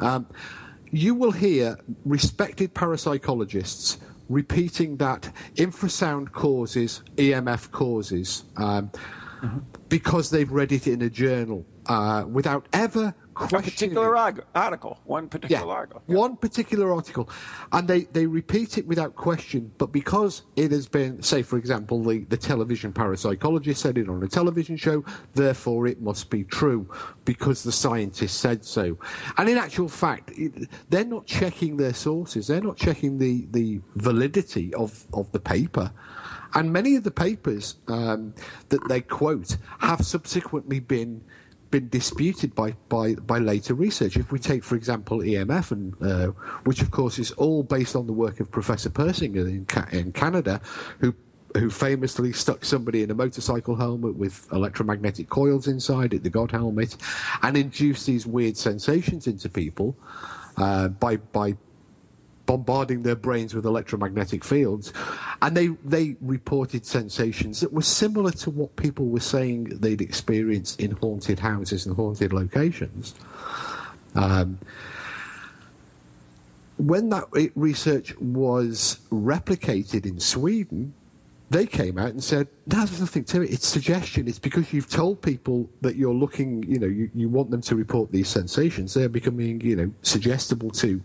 [0.00, 0.26] Um,
[0.90, 8.44] you will hear respected parapsychologists repeating that infrasound causes, EMF causes.
[8.56, 8.90] Um,
[9.44, 9.58] mm-hmm.
[9.88, 13.64] because they've read it in a journal uh, without ever questioning.
[13.64, 14.16] A particular
[14.54, 16.02] article, one particular yeah, article.
[16.06, 16.16] Yeah.
[16.16, 17.28] One particular article.
[17.72, 22.02] And they, they repeat it without question, but because it has been, say, for example,
[22.02, 25.04] the, the television parapsychologist said it on a television show,
[25.34, 26.88] therefore it must be true
[27.24, 28.98] because the scientist said so.
[29.36, 33.80] And in actual fact, it, they're not checking their sources, they're not checking the, the
[33.96, 35.92] validity of, of the paper.
[36.54, 38.34] And many of the papers um,
[38.68, 41.22] that they quote have subsequently been
[41.70, 44.16] been disputed by, by, by later research.
[44.16, 46.26] If we take, for example, EMF, and uh,
[46.62, 50.60] which of course is all based on the work of Professor Persinger in, in Canada,
[51.00, 51.12] who
[51.56, 56.50] who famously stuck somebody in a motorcycle helmet with electromagnetic coils inside it, the God
[56.50, 56.96] helmet,
[57.42, 59.96] and induced these weird sensations into people
[60.56, 61.56] uh, by by
[62.46, 64.92] bombarding their brains with electromagnetic fields,
[65.42, 70.80] and they they reported sensations that were similar to what people were saying they'd experienced
[70.80, 73.14] in haunted houses and haunted locations.
[74.14, 74.58] Um,
[76.76, 80.92] when that research was replicated in Sweden,
[81.50, 83.52] they came out and said, "No, there's nothing to it.
[83.52, 84.26] It's suggestion.
[84.26, 86.64] It's because you've told people that you're looking.
[86.64, 88.94] You know, you, you want them to report these sensations.
[88.94, 91.00] They're becoming, you know, suggestible to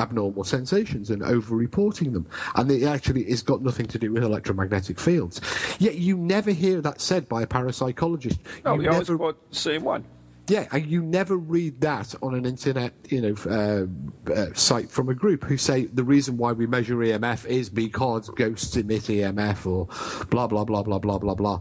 [0.00, 2.26] abnormal sensations and over-reporting them.
[2.56, 5.40] And it actually has got nothing to do with electromagnetic fields.
[5.78, 8.38] Yet you never hear that said by a parapsychologist.
[8.64, 8.96] No, you we never...
[8.96, 10.04] always quote the same one.
[10.50, 15.14] Yeah, you never read that on an internet, you know, uh, uh, site from a
[15.14, 19.86] group who say the reason why we measure EMF is because ghosts emit EMF or
[20.26, 21.60] blah blah blah blah blah blah blah.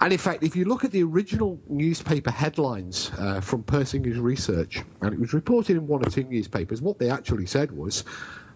[0.00, 4.84] And in fact, if you look at the original newspaper headlines uh, from Persinger's research,
[5.00, 8.04] and it was reported in one or two newspapers, what they actually said was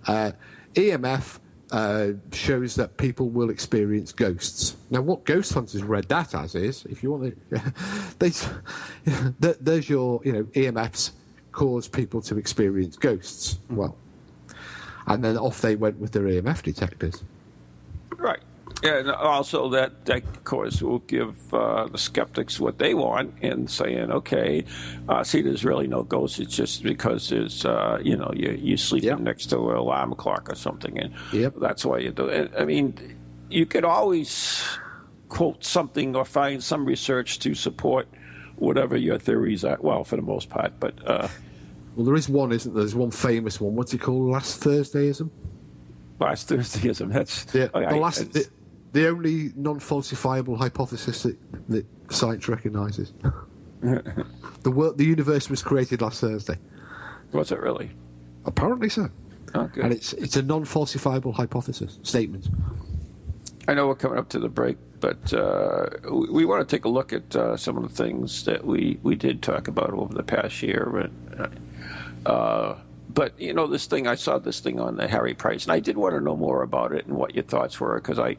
[0.06, 0.30] uh,
[0.74, 1.40] EMF
[1.72, 4.76] uh, shows that people will experience ghosts.
[4.90, 7.72] Now, what ghost hunters read that as is, if you want to,
[8.18, 8.30] they,
[9.60, 11.12] there's your, you know, EMFs
[11.50, 13.58] cause people to experience ghosts.
[13.70, 13.96] Well,
[15.06, 17.24] and then off they went with their EMF detectors.
[18.18, 18.40] Right.
[18.82, 23.32] Yeah, and also, that, that of course, will give uh, the skeptics what they want
[23.40, 24.64] in saying, okay,
[25.08, 26.40] uh, see, there's really no ghosts.
[26.40, 29.20] It's just because there's, uh, you know, you, you sleep Yep.
[29.20, 30.98] next to an alarm clock or something.
[30.98, 31.54] And Yep.
[31.60, 32.52] that's why you do it.
[32.58, 32.96] I mean,
[33.50, 34.64] you could always
[35.28, 38.08] quote something or find some research to support
[38.56, 39.78] whatever your theories are.
[39.80, 40.72] Well, for the most part.
[40.80, 41.28] But uh,
[41.94, 42.82] Well, there is one, isn't there?
[42.82, 43.76] There's one famous one.
[43.76, 44.28] What's it called?
[44.30, 45.30] Last Thursdayism?
[46.18, 47.46] last Thursdayism, that's.
[47.54, 48.48] Yeah, I- the last, it's-
[48.92, 51.36] the, only non-falsifiable hypothesis that,
[51.68, 53.12] that science recognises.
[53.82, 56.58] the world, the universe was created last Thursday.
[57.32, 57.90] was it really?
[58.44, 59.08] Apparently so.
[59.54, 59.70] Oh.
[59.80, 62.48] And it's it's a non-falsifiable hypothesis statement.
[63.68, 66.84] I know we're coming up to the break, but uh, we, we want to take
[66.84, 70.12] a look at uh, some of the things that we, we did talk about over
[70.12, 71.08] the past year.
[71.36, 71.60] And,
[72.26, 72.74] uh,
[73.08, 75.78] but you know, this thing I saw this thing on the Harry Price, and I
[75.78, 78.36] did want to know more about it and what your thoughts were because I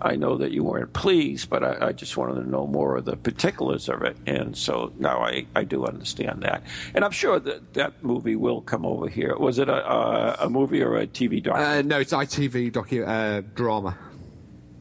[0.00, 3.04] I know that you weren't pleased, but I, I just wanted to know more of
[3.04, 6.62] the particulars of it, and so now I, I do understand that,
[6.94, 9.36] and I'm sure that that movie will come over here.
[9.36, 11.78] Was it a a, a movie or a TV documentary?
[11.78, 13.96] Uh, no, it's ITV docu uh, drama.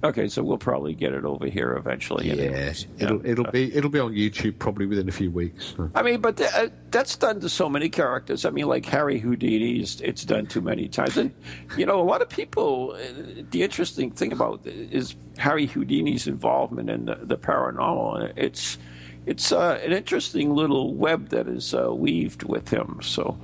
[0.03, 2.27] Okay, so we'll probably get it over here eventually.
[2.27, 2.73] Yeah.
[2.99, 5.75] it'll it'll be it'll be on YouTube probably within a few weeks.
[5.95, 8.43] I mean, but th- uh, that's done to so many characters.
[8.43, 11.15] I mean, like Harry Houdini, it's done too many times.
[11.15, 11.33] And,
[11.77, 16.89] you know, a lot of people, uh, the interesting thing about is Harry Houdini's involvement
[16.89, 18.23] in the, the paranormal.
[18.29, 18.77] And It's,
[19.25, 22.99] it's uh, an interesting little web that is uh, weaved with him.
[23.01, 23.39] So,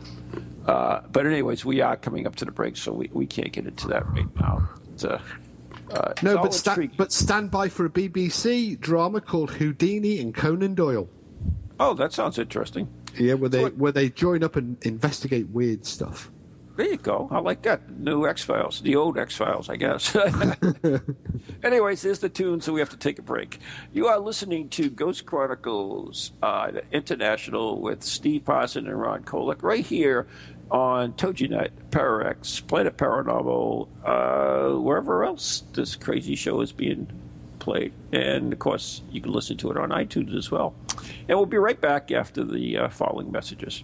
[0.68, 3.66] uh, but anyways, we are coming up to the break, so we, we can't get
[3.66, 4.70] into that right now.
[4.94, 5.06] It's,
[5.92, 10.76] uh, No, but sta- but stand by for a BBC drama called Houdini and Conan
[10.76, 11.10] Doyle.
[11.80, 12.88] oh, that sounds interesting.
[13.18, 16.32] Yeah, where they what- where they join up and investigate weird stuff.
[16.78, 17.28] There you go.
[17.30, 17.90] I like that.
[18.00, 18.80] New X Files.
[18.80, 20.16] The old X Files, I guess.
[21.64, 23.60] Anyways, there's the tune, so we have to take a break.
[23.92, 29.86] You are listening to Ghost Chronicles uh, International with Steve Parson and Ron Kolick right
[29.86, 30.28] here
[30.72, 37.08] on TogiNet, Pararex, Planet Paranormal, uh, wherever else this crazy show is being
[37.60, 37.94] played.
[38.12, 40.74] And of course, you can listen to it on iTunes as well.
[41.28, 43.84] And we'll be right back after the uh, following messages.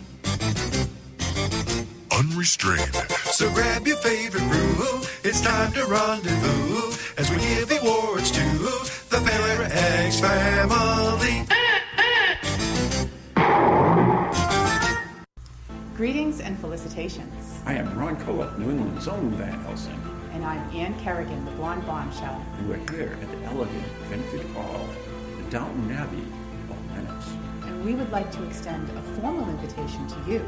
[2.11, 2.93] unrestrained.
[3.31, 5.01] So grab your favorite brew.
[5.23, 8.43] It's time to rendezvous as we give awards to
[9.09, 11.45] the Para X family.
[15.95, 17.59] Greetings and felicitations.
[17.65, 19.99] I am Ron Kolick, New England's own Van Helsing,
[20.33, 22.43] And I'm Ann Kerrigan, the Blonde Bombshell.
[22.57, 24.87] and we're here at the elegant Ventfort Hall,
[25.37, 26.23] the Downton Abbey
[26.71, 27.40] of Lenox, And
[27.83, 30.39] we would like to extend a formal invitation to you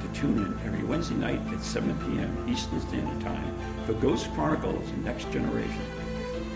[0.00, 2.48] to tune in every Wednesday night at 7 p.m.
[2.48, 5.82] Eastern Standard Time for Ghost Chronicles Next Generation.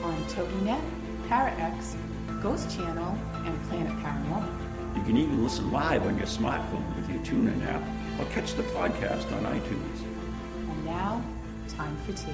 [0.02, 0.80] on TogiNet,
[1.28, 1.94] ParaX,
[2.42, 4.96] Ghost Channel, and Planet Paranormal.
[4.96, 7.82] You can even listen live on your smartphone with your TuneIn app
[8.18, 10.00] or catch the podcast on iTunes.
[10.70, 11.22] And now,
[11.68, 12.32] time for tea.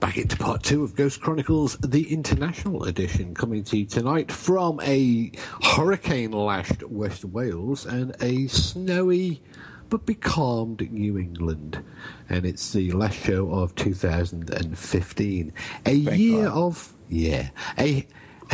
[0.00, 4.78] Back into part two of Ghost Chronicles, the international edition, coming to you tonight from
[4.82, 9.42] a hurricane lashed West Wales and a snowy
[9.88, 11.82] but becalmed New England.
[12.28, 15.52] And it's the last show of 2015.
[15.86, 16.52] A Thank year God.
[16.52, 17.48] of, yeah,
[17.78, 18.06] a,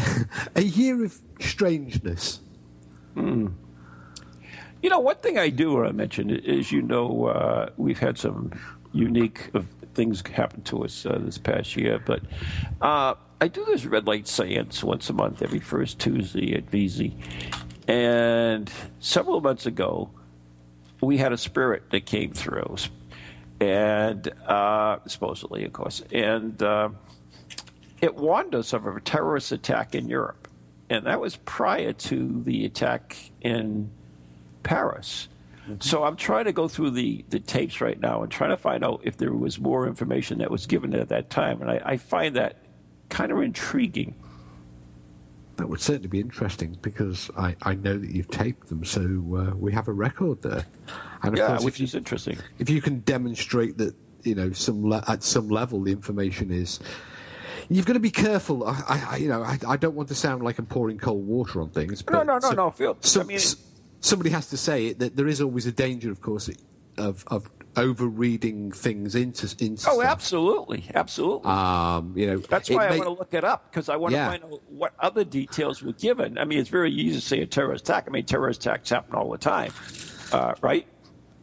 [0.55, 2.41] a year of strangeness.
[4.85, 8.19] You know, one thing I do want to mention is, you know, uh, we've had
[8.19, 8.53] some
[8.95, 12.21] unique of things happened to us uh, this past year, but
[12.81, 17.13] uh, I do this red light seance once a month, every first Tuesday at VZ.
[17.87, 20.11] And several months ago,
[21.01, 22.77] we had a spirit that came through,
[23.61, 26.89] and uh, supposedly, of course, and uh,
[28.01, 30.49] it warned us of a terrorist attack in Europe,
[30.89, 33.91] and that was prior to the attack in
[34.63, 35.29] Paris.
[35.81, 38.85] So I'm trying to go through the, the tapes right now and trying to find
[38.85, 41.97] out if there was more information that was given at that time, and I, I
[41.97, 42.59] find that
[43.09, 44.15] kind of intriguing.
[45.57, 49.55] That would certainly be interesting because I, I know that you've taped them, so uh,
[49.57, 50.65] we have a record there.
[51.23, 52.39] And of Yeah, course, which you, is interesting.
[52.59, 56.81] if you can demonstrate that you know some le- at some level the information is,
[57.69, 58.67] you've got to be careful.
[58.67, 61.61] I, I you know I, I don't want to sound like I'm pouring cold water
[61.63, 62.03] on things.
[62.03, 62.99] But No, no, no, so- no, Phil.
[63.21, 63.39] I mean-
[64.05, 66.51] somebody has to say it that there is always a danger, of course,
[66.99, 69.89] of of over reading things into into.
[69.91, 70.05] Oh, stuff.
[70.05, 71.51] absolutely, absolutely.
[71.51, 74.13] Um, you know That's why may- I want to look it up because I want
[74.13, 74.25] Yeah.
[74.27, 76.39] to find out what other details were given.
[76.39, 78.05] I mean, it's very easy to say a terrorist attack.
[78.07, 79.73] I mean, terrorist attacks happen all the time,
[80.33, 80.87] uh, right?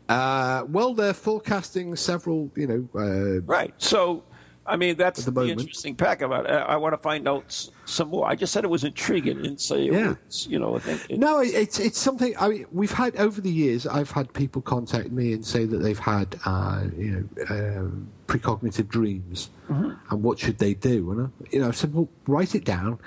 [0.07, 3.73] Uh, well, they're forecasting several, you know, uh, Right.
[3.77, 4.23] So,
[4.65, 6.51] I mean, that's the the, interesting part about it.
[6.51, 8.27] I, want to find out some more.
[8.27, 9.39] I just said it was intriguing.
[9.39, 10.15] I didn't say it Yeah.
[10.25, 12.35] was, you know, I it, No, it's it's something.
[12.39, 13.87] I mean, we've had over the years.
[13.87, 18.87] I've had people contact me and say that they've had, uh, you know, um, precognitive
[18.87, 21.11] dreams, and what should they do?
[21.11, 22.99] And I, you know, I said, well, write it down,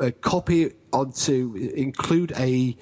[0.00, 2.76] uh, copy it onto, include a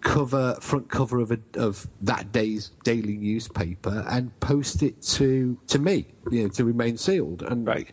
[0.00, 5.78] cover, front cover of a, of that day's daily newspaper, and post it to to
[5.78, 7.42] me, you know, to remain sealed.
[7.42, 7.90] And Right.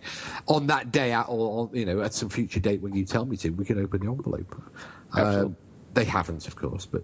[0.47, 3.37] on that day, at, or you know, at some future date when you tell me
[3.37, 4.61] to, we can open the envelope.
[5.13, 5.55] Um,
[5.93, 7.03] they haven't, of course, but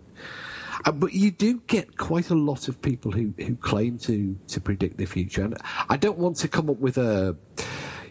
[0.86, 4.60] uh, but you do get quite a lot of people who, who claim to to
[4.62, 5.58] predict the future, and
[5.90, 7.36] I don't want to come up with a,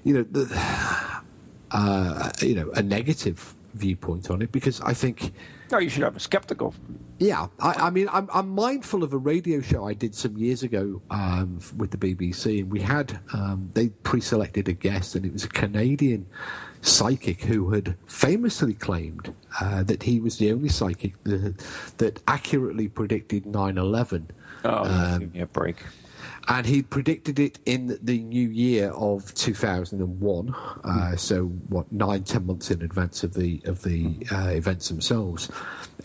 [0.05, 0.47] you know, the,
[1.71, 5.33] uh, you know, a negative viewpoint on it because I think.
[5.71, 6.75] No, you should have a skeptical.
[7.19, 10.63] Yeah, I, I mean, I'm, I'm mindful of a radio show I did some years
[10.63, 15.33] ago um, with the BBC, and we had um, they pre-selected a guest, and it
[15.33, 16.27] was a Canadian
[16.81, 21.59] psychic who had famously claimed uh, that he was the only psychic that,
[21.99, 24.25] that accurately predicted 9/11
[24.65, 25.77] Oh, Um, give me a break.
[26.51, 32.45] And he predicted it in the new year of 2001 uh, so what nine ten
[32.45, 35.51] months in advance of the of the uh, events themselves.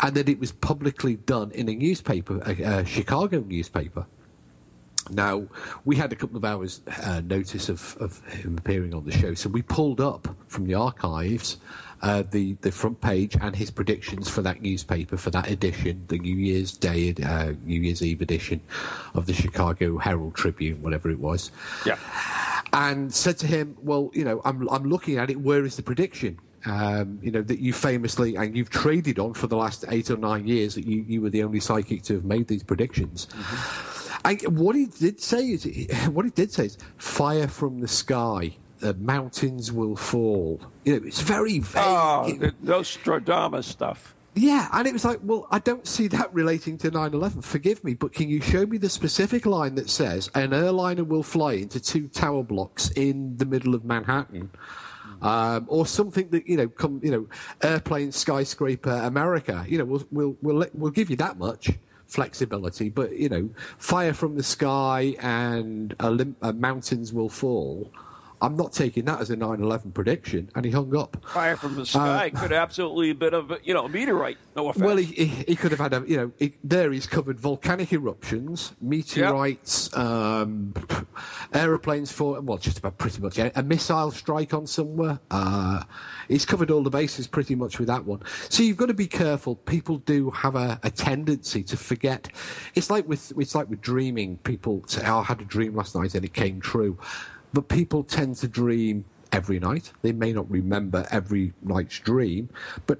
[0.01, 4.05] And that it was publicly done in a newspaper a, a chicago newspaper.
[5.09, 5.47] Now
[5.83, 9.33] we had a couple of hours uh, notice of, of him appearing on the show
[9.33, 11.57] so we pulled up from the archives
[12.05, 16.19] uh, the the front page and his predictions for that newspaper for that edition, the
[16.19, 18.61] New Year's Day, uh, New Year's Eve edition
[19.15, 21.51] of the Chicago Herald Tribune, whatever it was,
[21.85, 21.97] Yeah.
[22.73, 25.37] and said to him, "Well, you know, I'm I'm looking at it.
[25.41, 26.37] Where is the prediction?"
[26.67, 30.17] Um, you know that you famously and you've traded on for the last eight or
[30.17, 33.27] nine years that you, you were the only psychic to have made these predictions.
[34.23, 35.61] And what he did say is,
[36.15, 40.59] what he did say is, fire from the sky, the mountains will fall.
[40.83, 41.83] You know, it's very vague.
[41.85, 44.15] Oh, the Nostradamus stuff.
[44.37, 47.41] Yeah, and it was like, well, I don't see that relating to 9 11.
[47.41, 51.23] Forgive me, but can you show me the specific line that says an airliner will
[51.23, 54.51] fly into two tower blocks in the middle of Manhattan?
[55.21, 57.27] Um, or something that you know, come you know,
[57.61, 59.65] airplane skyscraper America.
[59.67, 61.71] You know, we'll we'll we'll, let, we'll give you that much
[62.05, 67.91] flexibility, but you know, fire from the sky and uh, mountains will fall.
[68.41, 71.17] I'm not taking that as a 9/11 prediction, and he hung up.
[71.27, 74.37] Fire from the sky could absolutely have been a you know a meteorite.
[74.55, 74.85] No offense.
[74.85, 77.93] Well, he, he, he could have had a you know he, there he's covered volcanic
[77.93, 80.73] eruptions, meteorites, um,
[81.53, 85.19] aeroplanes for well just about pretty much a, a missile strike on somewhere.
[85.31, 85.83] Uh,
[86.27, 88.21] he's covered all the bases pretty much with that one.
[88.49, 89.55] So you've got to be careful.
[89.55, 92.29] People do have a, a tendency to forget.
[92.75, 94.37] It's like with it's like with dreaming.
[94.39, 96.97] People say, "Oh, I had a dream last night and it came true,"
[97.55, 99.91] but people tend to dream every night.
[100.01, 102.49] They may not remember every night's dream,
[102.85, 102.99] but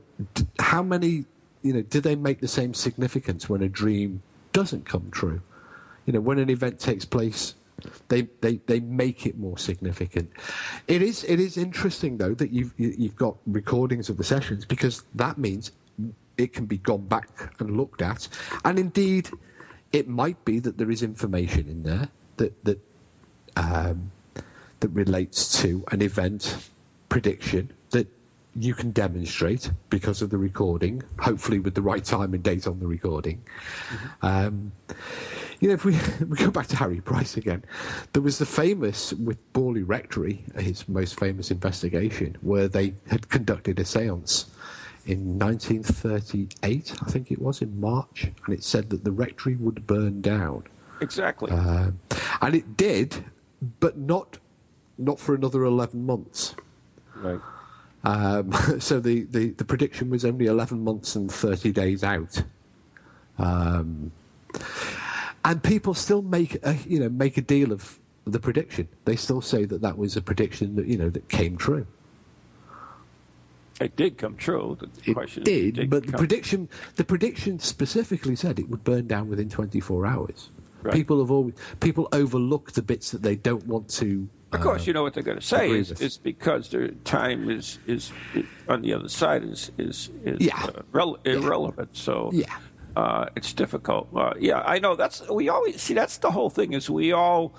[0.59, 1.25] how many,
[1.61, 4.21] you know, do they make the same significance when a dream
[4.53, 5.41] doesn't come true?
[6.05, 7.55] You know, when an event takes place,
[8.07, 10.31] they, they, they make it more significant.
[10.87, 14.63] It is it is interesting though that you've you- you've got recordings of the sessions
[14.65, 15.71] because that means
[16.37, 17.29] it can be gone back
[17.59, 18.27] and looked at,
[18.63, 19.29] and indeed,
[19.91, 22.79] it might be that there is information in there that that
[23.57, 24.11] um,
[24.79, 26.69] that relates to an event
[27.09, 28.07] prediction that
[28.55, 32.79] you can demonstrate because of the recording, hopefully with the right time and date on
[32.79, 33.43] the recording.
[34.21, 34.71] Um,
[35.59, 37.63] you know, if we, we go back to Harry Price again,
[38.13, 43.79] there was the famous with Borley Rectory, his most famous investigation, where they had conducted
[43.79, 44.45] a seance
[45.05, 49.85] in 1938, I think it was, in March, and it said that the rectory would
[49.85, 50.63] burn down.
[51.01, 51.51] exactly.
[51.51, 51.99] Um,
[52.41, 53.25] and it did,
[53.79, 54.37] but not
[54.97, 56.55] not for another 11 months.
[57.15, 57.39] right.
[58.03, 62.43] Um, so the, the, the prediction was only 11 months and 30 days out.
[63.39, 64.11] Um,
[65.43, 68.87] and people still make a, you know make a deal of the prediction.
[69.05, 71.85] They still say that that was a prediction that you know that came true.
[73.81, 74.77] It did come true.
[74.79, 78.83] The It question did, it but the come- prediction the prediction specifically said it would
[78.85, 80.49] burn down within 24 hours.
[80.81, 80.93] Right.
[80.93, 84.29] People have always people overlook the bits that they don't want to.
[84.51, 87.49] Of course, uh, you know what they're going to say is, is because their time
[87.49, 88.11] is, is
[88.69, 90.63] on the other side is is, is Yeah.
[90.63, 91.95] uh, rel- irrelevant.
[91.97, 92.55] So Yeah.
[92.95, 94.07] uh, it's difficult.
[94.15, 94.95] Uh, yeah, I know.
[94.95, 95.93] That's we always see.
[95.93, 96.73] That's the whole thing.
[96.73, 97.53] Is we all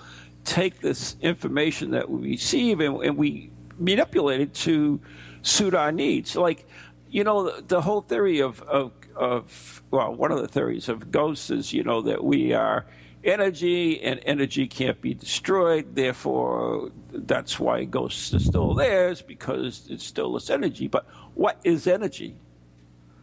[0.45, 5.01] take this information that we receive and, and we manipulate it to
[5.43, 6.34] suit our needs.
[6.37, 6.66] Like,
[7.11, 11.11] you know, the, the whole theory of, of of well, one of the theories of
[11.11, 12.87] ghosts is you know that we are
[13.27, 15.95] energy and energy can't be destroyed.
[15.95, 20.89] Therefore, that's why ghosts are still there, is because it's still this energy.
[20.89, 22.37] But what is energy?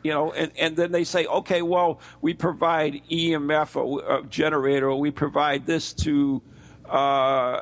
[0.03, 4.89] you know, and, and then they say, okay, well, we provide EMF or a generator,
[4.89, 6.41] or we provide this to,
[6.89, 7.61] uh,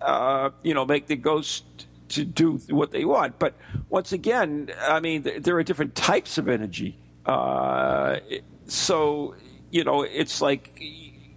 [0.00, 1.64] uh, you know, make the ghost
[2.10, 3.38] to do what they want.
[3.38, 3.54] But
[3.88, 6.98] once again, I mean, th- there are different types of energy.
[7.24, 8.18] Uh,
[8.66, 9.34] so,
[9.70, 10.82] you know, it's like,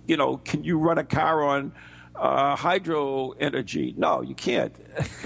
[0.07, 1.71] you know, can you run a car on
[2.15, 3.93] uh, hydro energy?
[3.97, 4.75] No, you can't.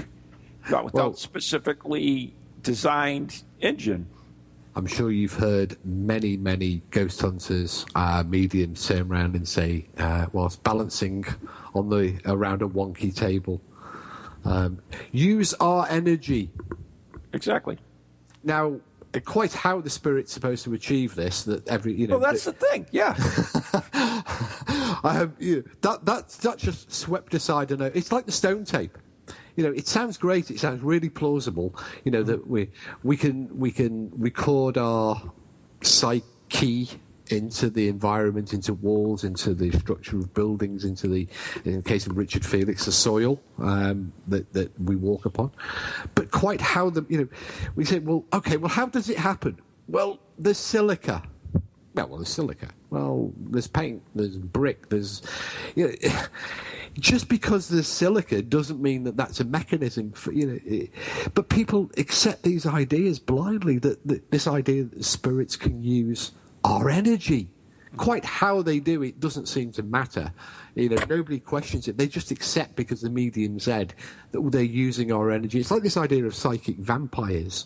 [0.69, 4.07] Not without Well- specifically designed engine.
[4.77, 10.25] I'm sure you've heard many, many ghost hunters, uh, mediums turn around and say, uh,
[10.33, 11.23] whilst balancing
[11.73, 13.61] on the around a wonky table,
[14.43, 14.79] um,
[15.13, 16.51] use our energy.
[17.31, 17.77] Exactly.
[18.43, 18.81] Now,
[19.21, 22.59] quite how the spirit's supposed to achieve this, that every you know, Well, that's that-
[22.59, 22.85] the thing.
[22.91, 23.15] Yeah.
[25.03, 27.71] I have you know, that that's that's just swept aside.
[27.71, 28.97] And it's like the stone tape.
[29.55, 30.51] You know, it sounds great.
[30.51, 31.75] It sounds really plausible.
[32.03, 32.27] You know mm.
[32.27, 32.69] that we
[33.03, 35.31] we can we can record our
[35.81, 41.27] psyche into the environment, into walls, into the structure of buildings, into the,
[41.63, 45.51] in the case of Richard Felix, the soil um, that that we walk upon.
[46.13, 47.27] But quite how the you know,
[47.75, 49.59] we say, well, okay, well, how does it happen?
[49.87, 51.23] Well, there's silica.
[51.95, 52.69] Yeah, well, there's silica.
[52.89, 55.21] Well, there's paint, there's brick, there's.
[55.75, 56.09] You know,
[56.99, 60.59] just because there's silica doesn't mean that that's a mechanism for you know.
[60.65, 60.91] It,
[61.33, 63.79] but people accept these ideas blindly.
[63.79, 66.31] That, that this idea that spirits can use
[66.65, 67.47] our energy.
[67.95, 70.33] Quite how they do it doesn't seem to matter.
[70.73, 71.97] You know, nobody questions it.
[71.97, 73.93] They just accept because the medium said
[74.31, 75.59] that they're using our energy.
[75.59, 77.65] It's like this idea of psychic vampires.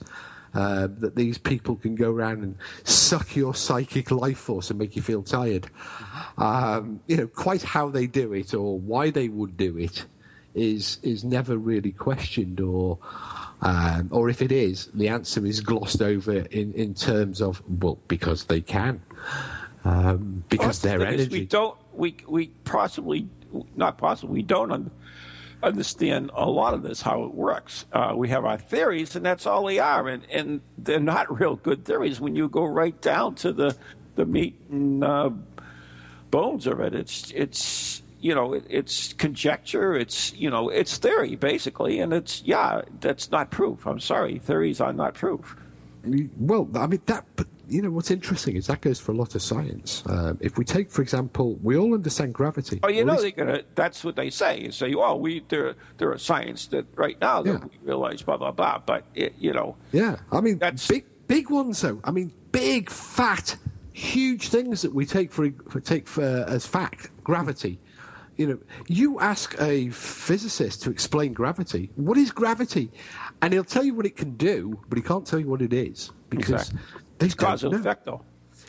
[0.52, 4.96] Uh, that these people can go around and suck your psychic life force and make
[4.96, 5.70] you feel tired.
[6.40, 10.06] Um, you know, quite how they do it or why they would do it
[10.56, 12.98] is is never really questioned or
[13.62, 18.00] Um, or if it is, the answer is glossed over in, in terms of, well,
[18.08, 19.02] because they can.
[19.84, 21.40] Um, because Well, their the energy.
[21.40, 21.78] We don't.
[21.94, 23.28] We we possibly
[23.76, 24.34] not possibly.
[24.36, 24.92] We don't un,
[25.64, 27.86] understand a lot of this how it works.
[27.92, 31.56] Uh, we have our theories, and that's all they are, and and they're not real
[31.56, 33.76] good theories when you go right down to the
[34.16, 35.30] the meat and uh,
[36.30, 36.94] bones of it.
[36.94, 39.96] It's it's you know it, it's conjecture.
[39.96, 43.86] It's you know it's theory basically, and it's yeah that's not proof.
[43.86, 45.56] I'm sorry, theories are not proof.
[46.38, 49.36] Well, I mean that, but you know what's interesting is that goes for a lot
[49.36, 50.02] of science.
[50.08, 52.80] Um, if we take, for example, we all understand gravity.
[52.84, 53.64] Oh, you know least- gonna.
[53.76, 54.62] That's what they say.
[54.62, 57.66] You say, "Oh, we there there are science that right now that Yeah.
[57.66, 61.50] we realize blah blah blah." But it, you know, Yeah, I mean, That's- big, big
[61.50, 62.00] ones though.
[62.04, 63.58] I mean, big, fat,
[63.92, 67.12] huge things that we take for, for take for as fact.
[67.24, 67.80] Gravity.
[68.40, 71.92] You know, you ask a physicist to explain gravity.
[71.96, 72.90] What is gravity?
[73.42, 75.74] And he'll tell you what it can do, but he can't tell you what it
[75.74, 76.80] is because Exactly.
[77.18, 77.80] they it's cause don't know.
[77.80, 78.22] effect though.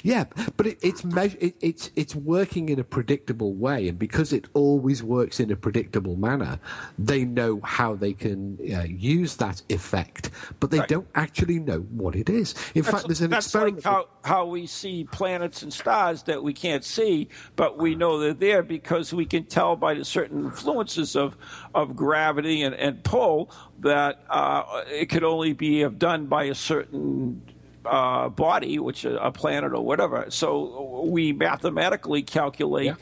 [0.03, 0.25] Yeah,
[0.57, 4.49] but it, it's meas- it, it's it's working in a predictable way, and because it
[4.55, 6.59] always works in a predictable manner,
[6.99, 10.89] they know how they can uh, use that effect, but they Right.
[10.89, 12.55] don't actually know what it is.
[12.75, 13.77] In fact, there's an that's experiment.
[13.77, 18.19] like how, how we see planets and stars that we can't see, but we know
[18.19, 21.37] they're there because we can tell by the certain influences of,
[21.75, 27.43] of gravity and, and pull that uh, it could only be done by a certain
[27.85, 30.27] uh, body, which is a planet or whatever.
[30.31, 32.95] So we mathematically calculate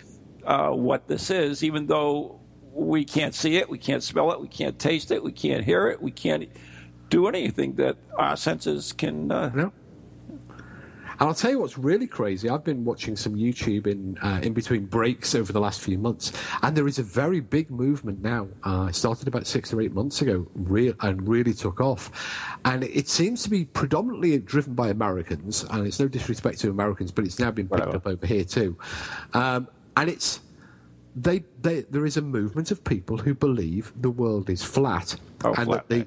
[0.44, 2.40] uh, what this is, even though
[2.72, 5.88] we can't see it, we can't smell it, we can't taste it, we can't hear
[5.88, 6.48] it, we can't
[7.10, 9.32] do anything that our senses can.
[9.32, 9.72] Uh, No.
[11.20, 12.48] And I'll tell you what's really crazy.
[12.48, 16.32] I've been watching some YouTube in uh, in between breaks over the last few months,
[16.62, 18.46] and there is a very big movement now.
[18.64, 22.12] Uh, it started about six or eight months ago, real and really took off,
[22.64, 25.64] and it seems to be predominantly driven by Americans.
[25.70, 27.96] And it's no disrespect to Americans, but it's now been picked Whatever.
[27.96, 28.76] up over here too,
[29.34, 29.66] um,
[29.96, 30.40] and it's.
[31.16, 35.52] They, they, there is a movement of people who believe the world is flat, Oh,
[35.54, 36.06] and flat, that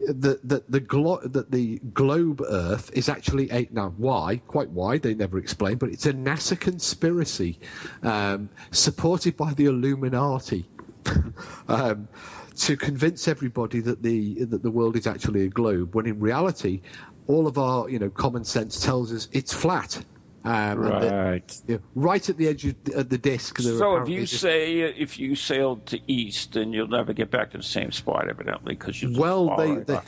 [0.00, 4.98] that the the glo- that the globe Earth is actually a now why quite why
[4.98, 7.58] they never explain, but it's a NASA conspiracy
[8.02, 10.68] um, supported by the Illuminati
[11.68, 12.08] um,
[12.56, 16.80] to convince everybody that the that the world is actually a globe, when in reality,
[17.26, 20.04] all of our you know common sense tells us it's flat.
[20.46, 20.52] Um,
[20.84, 21.60] and that- Right.
[21.66, 23.58] yeah, right at the edge of the, of the disc.
[23.58, 27.30] there So if you is- say if you sailed to east, then you'll never get
[27.32, 29.98] back to the same spot, evidently, because you Well, they, they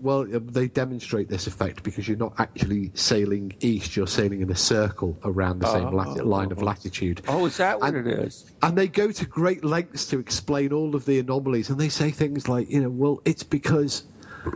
[0.00, 4.50] well uh, they demonstrate this effect because you're not actually sailing east; you're sailing in
[4.50, 7.20] a circle around the same lati- line of latitude.
[7.26, 8.52] Oh, is that what And- it is?
[8.62, 12.10] And they go to great lengths to explain all of the anomalies, and they say
[12.12, 14.04] things like, you know, well, it's because.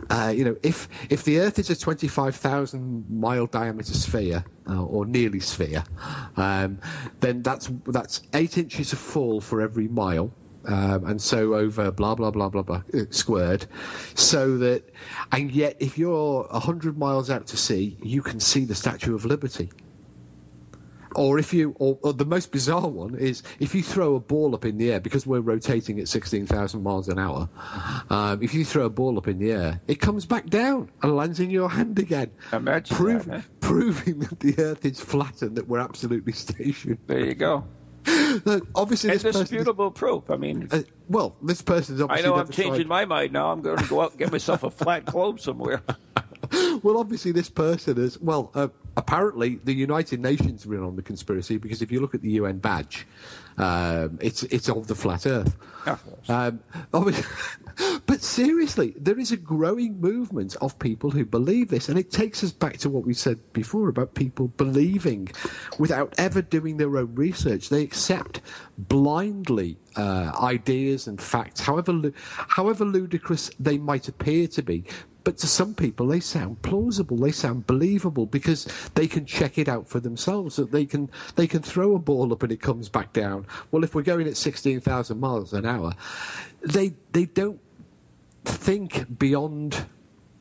[0.09, 4.83] Uh, you know, if if the Earth is a twenty-five thousand mile diameter sphere uh,
[4.83, 5.83] or nearly sphere,
[6.35, 6.79] um,
[7.19, 10.31] then that's that's eight inches of fall for every mile,
[10.65, 13.65] um, and so over blah blah blah blah blah uh, squared,
[14.13, 14.83] so that,
[15.31, 19.25] and yet if you're hundred miles out to sea, you can see the Statue of
[19.25, 19.69] Liberty.
[21.17, 24.53] Or if you, or, or the most bizarre one is if you throw a ball
[24.55, 27.49] up in the air because we're rotating at sixteen thousand miles an hour.
[28.09, 31.15] Um, if you throw a ball up in the air, it comes back down and
[31.15, 33.41] lands in your hand again, Imagine that, huh?
[33.59, 36.99] proving that the Earth is flat and that we're absolutely stationary.
[37.07, 37.65] There you go.
[38.45, 40.29] Look, obviously, this is- Indisputable proof.
[40.29, 43.51] I mean, uh, well, this person's I know I'm changing tried- my mind now.
[43.51, 45.81] I'm going to go out and get myself a flat globe somewhere.
[46.83, 48.19] Well, obviously, this person is.
[48.21, 48.67] Well, uh,
[48.97, 52.31] apparently, the United Nations are in on the conspiracy because if you look at the
[52.31, 53.07] UN badge,
[53.57, 55.55] um, it's it's of the flat Earth.
[56.27, 56.59] Um,
[58.05, 62.43] but seriously, there is a growing movement of people who believe this, and it takes
[62.43, 65.29] us back to what we said before about people believing
[65.79, 67.69] without ever doing their own research.
[67.69, 68.41] They accept
[68.77, 74.83] blindly uh, ideas and facts, however however ludicrous they might appear to be.
[75.27, 77.17] But to some people, they sound plausible.
[77.17, 78.63] They sound believable because
[78.95, 80.55] they can check it out for themselves.
[80.55, 83.45] That they can they can throw a ball up and it comes back down.
[83.69, 85.91] Well, if we're going at sixteen thousand miles an hour,
[86.61, 87.59] they they don't
[88.45, 89.85] think beyond.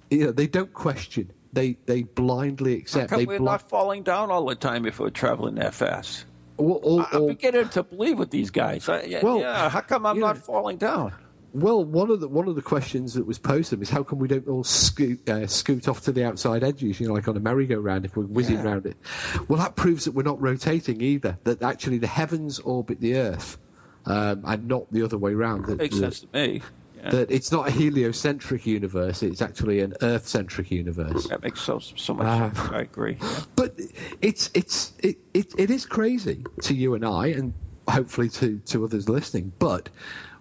[0.09, 1.33] You know, they don't question.
[1.53, 3.11] They they blindly How accept.
[3.11, 6.27] come They we're bli- not falling down all the time if we're traveling that fast?
[6.59, 8.89] or, or, I'm beginning to believe with these guys.
[8.89, 11.13] I, yeah, Well, yeah, how come I'm not know- falling down?
[11.59, 14.03] Well, one of the one of the questions that was posed to them is how
[14.03, 17.01] come we don't all scoot uh, scoot off to the outside edges?
[17.01, 18.65] You know, like on a merry-go-round if we're whizzing Yeah.
[18.65, 18.97] around it.
[19.49, 21.39] Well, that proves that we're not rotating either.
[21.45, 23.57] That actually the heavens orbit the Earth,
[24.05, 25.65] um, and not the other way round.
[25.67, 26.61] That Makes sense to me.
[27.11, 31.27] that it's not a heliocentric universe; it's actually an Earth-centric universe.
[31.29, 32.69] That makes so so much Uh, sense.
[32.71, 33.17] I agree.
[33.21, 33.41] Yeah.
[33.57, 33.81] But
[34.21, 37.55] it's it's it, it, it is crazy to you and I, and
[37.89, 39.53] hopefully to, to others listening.
[39.59, 39.89] But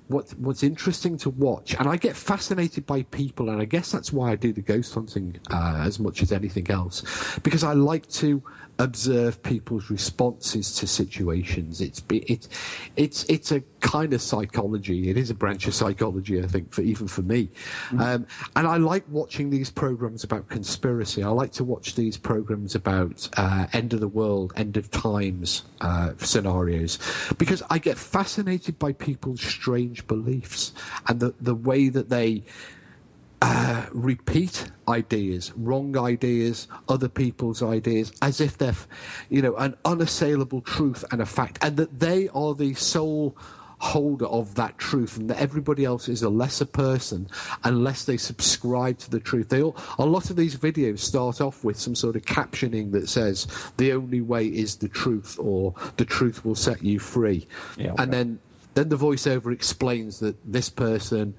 [0.07, 4.13] what what's interesting to watch, and I get fascinated by people, and I guess that's
[4.13, 7.03] why I do the ghost hunting uh, as much as anything else,
[7.43, 8.41] because I like to
[8.79, 11.81] observe people's responses to situations.
[11.81, 12.49] It's it's
[12.95, 15.09] it's it's a kind of psychology.
[15.09, 17.49] It is a branch of psychology, I think, for even for me.
[17.91, 21.23] Um, and I like watching these programs about conspiracy.
[21.23, 25.63] I like to watch these programs about uh, end of the world, end of times
[25.81, 26.99] uh, scenarios,
[27.37, 30.73] because I get fascinated by people's strange beliefs
[31.07, 32.43] and the the way that they
[33.41, 38.75] uh, repeat ideas, wrong ideas, other people's ideas, as if they're,
[39.29, 43.35] you know, an unassailable truth and a fact, and that they are the sole
[43.77, 47.27] holder of that truth, and that everybody else is a lesser person
[47.65, 49.49] unless they subscribe to the truth.
[49.49, 53.09] They all, a lot of these videos start off with some sort of captioning that
[53.09, 57.93] says the only way is the truth, or the truth will set you free, Yeah,
[57.97, 58.39] and then
[58.75, 61.33] then the voiceover explains that this person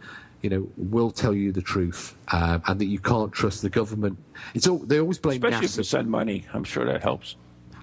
[0.47, 4.17] you know, will tell you the truth, um, and that you can't trust the government.
[4.55, 7.35] It's all they always blame Especially if you send money, I'm sure that helps.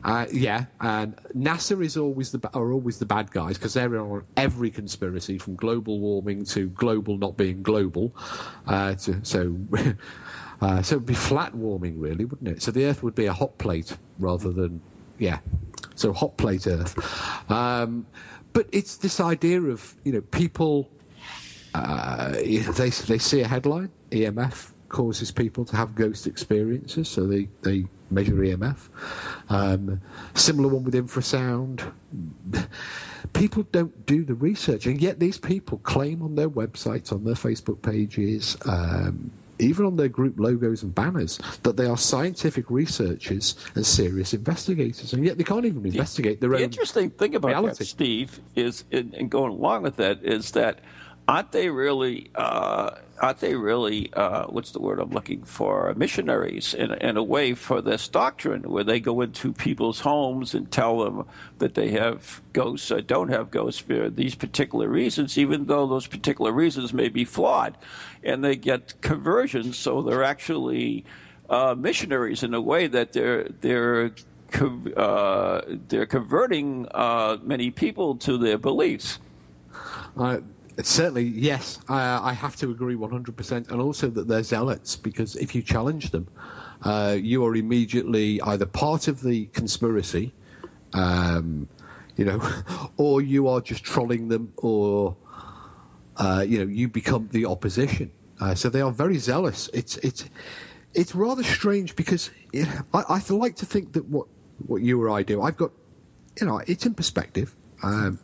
[0.02, 4.24] Uh, yeah, and NASA is always the are always the bad guys because they're on
[4.38, 8.16] every conspiracy from global warming to global not being global.
[8.66, 9.58] Uh, to, so,
[10.62, 12.62] uh, so it'd be flat warming, really, wouldn't it?
[12.62, 14.80] So the Earth would be a hot plate rather than
[15.18, 15.40] yeah.
[15.96, 16.98] So hot plate Earth.
[17.52, 18.06] Um,
[18.54, 20.90] but it's this idea of you know people
[21.74, 27.48] uh, they they see a headline EMF causes people to have ghost experiences, so they
[27.62, 28.90] they measure EMF.
[29.50, 30.02] Um,
[30.36, 31.92] similar one with infrasound.
[33.34, 37.34] People don't do the research, and yet these people claim on their websites, on their
[37.36, 38.56] Facebook pages.
[38.66, 44.34] Um, even on their group logos and banners, that they are scientific researchers and serious
[44.34, 46.64] investigators, and yet they can't even investigate their The own.
[46.64, 47.78] interesting thing about reality.
[47.78, 50.80] that, Steve, is and and going along with that is that
[51.28, 56.74] aren't they really uh, aren't they really uh, what's the word I'm looking for missionaries
[56.74, 61.00] in, in a way for this doctrine where they go into people's homes and tell
[61.00, 61.26] them
[61.60, 66.08] that they have ghosts or don't have ghosts for these particular reasons, even though those
[66.08, 67.78] particular reasons may be flawed,
[68.24, 71.06] and they get conversions, so they're actually
[71.50, 74.12] uh, missionaries in a way that they're they're
[74.98, 79.20] uh, they're converting uh, many people to their beliefs.
[80.78, 83.70] Uh, certainly, yes, I, I have to agree 100%.
[83.70, 86.28] And also that they're zealots, because if you challenge them,
[86.84, 90.34] uh, you are immediately either part of the conspiracy,
[90.94, 91.68] um,
[92.16, 92.42] you know,
[92.98, 95.16] or you are just trolling them, or,
[96.18, 98.12] uh, you know, you become the opposition.
[98.40, 99.70] Uh, so they are very zealous.
[99.74, 100.26] It's, it's,
[100.94, 102.30] it's rather strange because
[102.66, 104.28] know, I, I like to think that what,
[104.68, 105.72] what you or I do, I've got,
[106.40, 107.56] you know, it's in perspective.
[107.82, 108.20] Um,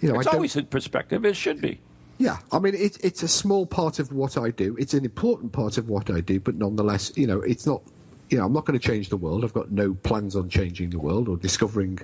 [0.00, 1.24] you know, It's always in perspective.
[1.24, 1.80] It should be.
[2.18, 4.76] yeah, I mean, it, it's a small part of what I do.
[4.78, 7.82] It's an important part of what I do, but nonetheless, you know, it's not.
[8.30, 9.42] You know, I'm not going to change the world.
[9.42, 11.98] I've got no plans on changing the world or discovering,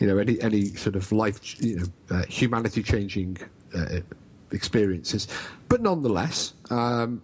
[0.00, 3.38] you know, any any sort of life, you know, uh, humanity changing
[3.72, 4.00] uh,
[4.50, 5.28] experiences.
[5.68, 7.22] But nonetheless, um,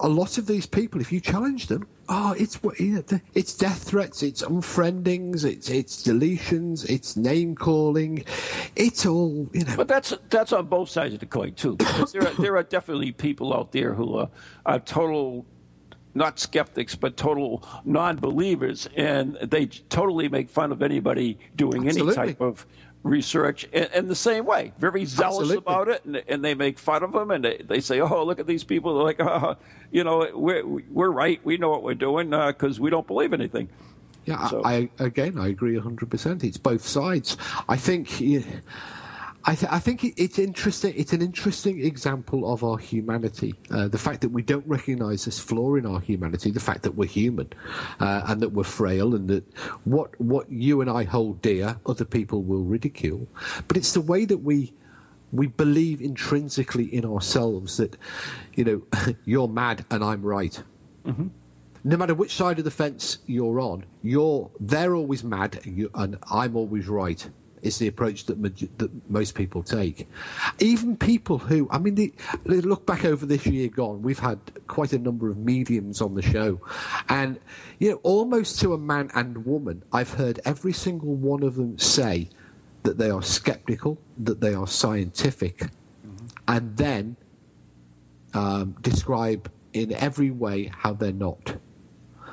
[0.00, 3.54] a lot of these people, if you challenge them, oh, it's what you know, it's
[3.54, 8.24] death threats, it's unfriendings, it's it's deletions, it's name calling,
[8.76, 9.76] it's all you know.
[9.76, 11.76] But that's that's on both sides of the coin too.
[11.76, 14.28] Because there are, there are definitely people out there who are,
[14.66, 15.46] are total,
[16.14, 22.18] not skeptics, but total non-believers, and they totally make fun of anybody doing Absolutely.
[22.18, 22.66] any type of
[23.02, 24.72] research in, in the same way.
[24.78, 25.56] Very zealous Absolutely.
[25.58, 28.38] about it, and, and they make fun of them, and they, they say, "Oh, look
[28.38, 29.54] at these people." They're like, uh,
[29.90, 31.40] you know, we're we're right.
[31.44, 33.68] We know what we're doing because we don't believe anything.
[34.24, 36.44] Yeah, So- I, I again, I agree hundred percent.
[36.44, 37.36] It's both sides.
[37.68, 38.42] I think, yeah,
[39.44, 40.94] I, th- I think it's interesting.
[40.96, 43.54] It's an interesting example of our humanity.
[43.70, 46.94] Uh, the fact that we don't recognise this flaw in our humanity, the fact that
[46.94, 47.52] we're human,
[47.98, 49.44] uh, and that we're frail, and that
[49.84, 53.26] what what you and I hold dear, other people will ridicule.
[53.68, 54.72] But it's the way that we
[55.32, 57.96] we believe intrinsically in ourselves that
[58.54, 58.82] you know
[59.24, 60.62] you're mad and I'm right
[61.84, 65.90] no matter which side of the fence you're on, you're they're always mad and, you,
[65.94, 67.28] and I'm always right.
[67.62, 68.42] Is the approach that,
[68.78, 70.08] that most people take.
[70.58, 72.12] Even people who, I mean, the,
[72.44, 76.22] look back over this year gone, we've had quite a number of mediums on the
[76.22, 76.60] show,
[77.08, 77.38] and
[77.78, 81.78] you know, almost to a man and woman, I've heard every single one of them
[81.78, 82.30] say
[82.82, 85.68] that they are skeptical, that they are scientific,
[86.48, 87.16] and then
[88.34, 91.56] um, describe in every way how they're not.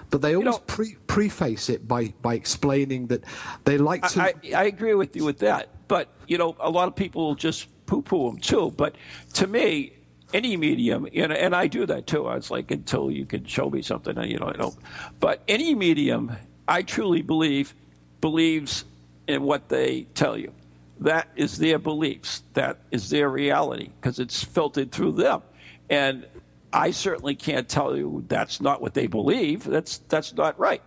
[0.10, 3.24] But they always know- pre- preface it by, by explaining that
[3.66, 4.22] they like to.
[4.22, 7.36] I, I agree with you with that, but you know, a lot of people will
[7.36, 8.72] just poo-poo them too.
[8.76, 8.96] But
[9.34, 9.94] to me,
[10.34, 12.28] any medium, and, and I do that too.
[12.28, 14.76] I was like, until you can show me something, and you know, I don't.
[15.20, 16.32] But any medium,
[16.68, 17.74] I truly believe,
[18.22, 18.86] believes
[19.28, 20.54] in what they tell you.
[21.00, 22.44] That is their beliefs.
[22.54, 25.42] That is their reality because it's filtered through them.
[25.90, 26.26] And
[26.72, 29.64] I certainly can't tell you that's not what they believe.
[29.64, 30.82] That's that's not right.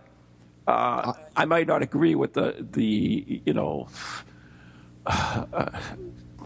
[0.65, 3.87] Uh, I might not agree with the the you know.
[5.05, 5.69] Uh,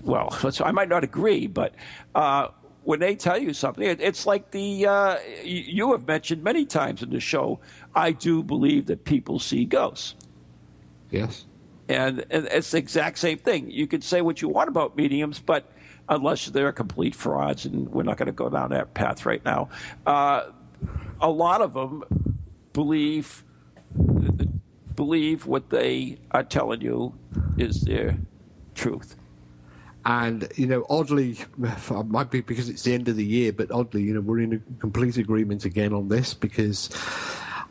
[0.02, 1.76] well, I might not agree, but
[2.16, 2.48] uh,
[2.84, 7.04] when they tell you something, it, it's like the uh, you have mentioned many times
[7.04, 7.60] in the show.
[7.94, 10.16] I do believe that people see ghosts.
[11.12, 11.46] yes.
[11.90, 13.72] And, and it's the exact same thing.
[13.72, 15.72] You can say what you want about mediums, but
[16.10, 19.70] unless they're complete frauds, and we're not going to go down that path right now,
[20.06, 20.46] uh,
[21.20, 22.04] a lot of them
[22.74, 23.44] believe
[24.96, 27.14] believe what they are telling you
[27.58, 28.18] is their
[28.76, 29.16] truth.
[30.06, 33.72] And you know, oddly, it might be because it's the end of the year, but
[33.72, 36.90] oddly, you know, we're in a complete agreement again on this because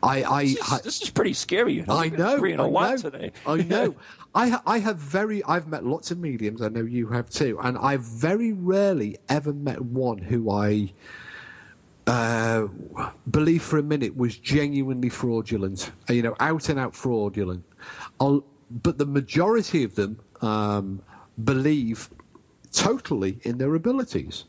[0.03, 1.73] I, I, This is, this is pretty scary.
[1.73, 1.97] You know?
[1.97, 2.35] I know.
[2.35, 2.97] agreeing I a know.
[2.97, 3.31] today.
[3.45, 3.95] I know.
[4.35, 5.43] I I have very.
[5.45, 6.61] I've met lots of mediums.
[6.61, 10.93] I know you have too, and I've very rarely ever met one who I
[12.05, 12.67] uh,
[13.29, 15.91] believe for a minute was genuinely fraudulent.
[16.09, 17.63] You know, out and out fraudulent.
[18.19, 21.01] I'll, but the majority of them um,
[21.43, 22.09] believe
[22.77, 24.45] totally in their abilities.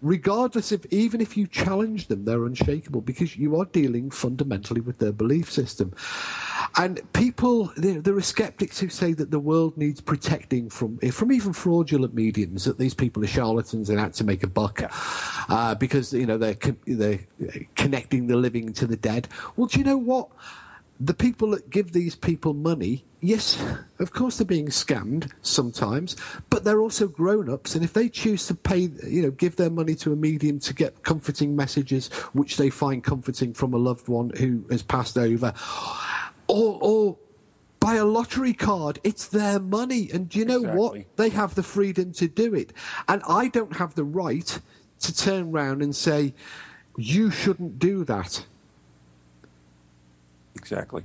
[0.00, 4.98] Regardless of, even if you challenge them, they're unshakable because you are dealing fundamentally with
[4.98, 5.92] their belief system.
[6.76, 11.32] And people, there, there are skeptics who say that the world needs protecting from, from
[11.32, 14.82] even fraudulent mediums, that these people are charlatans and out to make a buck
[15.48, 17.20] uh, because, you know, they're, con- they're
[17.74, 19.28] connecting the living to the dead.
[19.56, 20.28] Well, do you know what?
[21.00, 23.62] The people that give these people money, yes,
[24.00, 26.16] of course they're being scammed sometimes,
[26.50, 27.74] but they're also grown ups.
[27.74, 30.74] And if they choose to pay, you know, give their money to a medium to
[30.74, 35.52] get comforting messages, which they find comforting from a loved one who has passed over,
[36.48, 37.16] or, or
[37.78, 40.10] buy a lottery card, it's their money.
[40.12, 41.16] And do you know what?
[41.16, 42.72] They have the freedom to do it.
[43.06, 44.58] And I don't have the right
[45.00, 46.34] to turn round and say,
[46.96, 48.44] you shouldn't do that.
[50.58, 51.04] Exactly.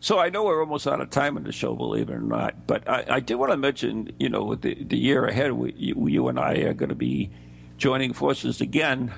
[0.00, 2.66] So I know we're almost out of time in the show, believe it or not.
[2.66, 5.72] But I, I did want to mention, you know, with the, the year ahead, we,
[5.76, 7.30] you, you and I are going to be
[7.76, 9.12] joining forces again.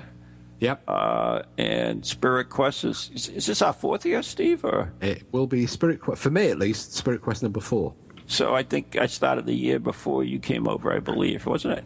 [0.59, 0.83] Yep.
[0.87, 4.63] Uh, and Spirit Quest is, is is this our fourth year, Steve?
[4.65, 7.93] Or It will be Spirit Quest, for me at least, Spirit Quest number four.
[8.27, 11.85] so I think I started the year before you came over, I believe, wasn't it?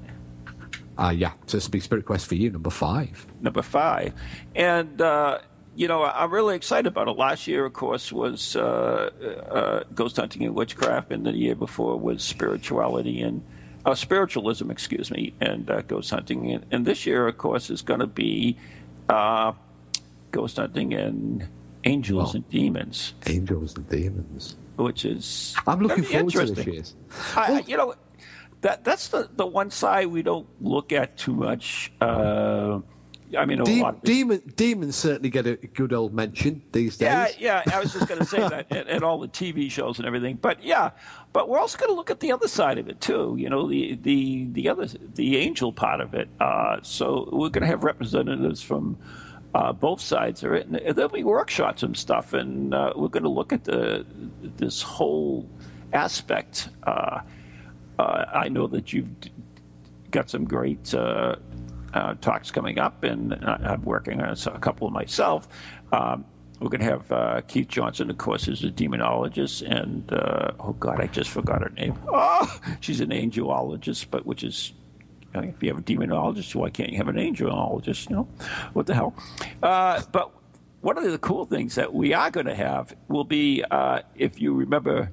[0.97, 3.25] Uh, yeah, so this will be Spirit Quest for you, number five.
[3.41, 4.13] number five.
[4.55, 5.39] And, uh,
[5.77, 7.11] you know, I'm really excited about it.
[7.11, 9.11] Last year, of course, was uh,
[9.51, 13.43] uh, ghost hunting and witchcraft, and the year before was spirituality and
[13.85, 16.51] uh, spiritualism, excuse me, and uh, ghost hunting.
[16.51, 18.57] And, and this year, of course, is going to be
[19.07, 19.53] uh,
[20.31, 21.47] ghost hunting and
[21.83, 24.55] angels and demons, Angels and Demons.
[24.77, 26.73] which is I'm looking forward to this interesting.
[26.73, 26.95] year's.
[27.35, 27.93] I, Well- you know,
[28.61, 31.91] that that's the, the one side we don't look at too much.
[33.33, 36.61] Uh, I mean, a De- lot of demon, demons certainly get a good old mention
[36.71, 37.35] these days.
[37.39, 37.73] Yeah, yeah.
[37.73, 40.35] I was just going to say that, and, and all the TV shows and everything.
[40.35, 40.91] But yeah,
[41.33, 43.35] but we're also going to look at the other side of it too.
[43.37, 46.29] You know, the the the other the angel part of it.
[46.39, 48.97] Uh, so we're going to have representatives from
[49.53, 53.23] uh, both sides of it, and there'll be workshops and stuff, and uh, we're going
[53.23, 54.05] to look at the
[54.57, 55.49] this whole
[55.93, 56.69] aspect.
[56.83, 57.21] Uh,
[57.99, 59.09] uh, I know that you've
[60.11, 60.93] got some great
[61.93, 65.47] uh, talks coming up, and I'm working on a couple of myself.
[65.91, 66.25] Um,
[66.59, 70.73] we're going to have uh, Keith Johnson, of course, is a demonologist, and uh, oh
[70.73, 71.97] god, I just forgot her name.
[72.07, 74.73] Oh, she's an angelologist, but which is
[75.35, 78.09] I mean, if you have a demonologist, why can't you have an angelologist?
[78.09, 78.27] You know,
[78.73, 79.13] what the hell?
[79.61, 80.31] Uh, but
[80.81, 84.41] one of the cool things that we are going to have will be, uh, if
[84.41, 85.11] you remember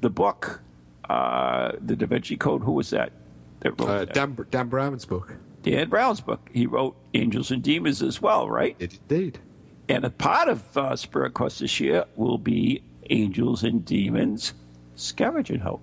[0.00, 0.62] the book,
[1.08, 2.62] uh, the Da Vinci Code.
[2.62, 3.12] Who was that?
[3.60, 4.14] That wrote Uh, that?
[4.14, 5.34] Dan, Dan Brown's book.
[5.66, 6.48] Dan Brown's book.
[6.52, 8.76] He wrote Angels and Demons as well, right?
[8.78, 9.38] It indeed.
[9.88, 14.54] And a part of uh, Spirit Quest this year will be Angels and Demons
[14.94, 15.82] Scavenging Hope.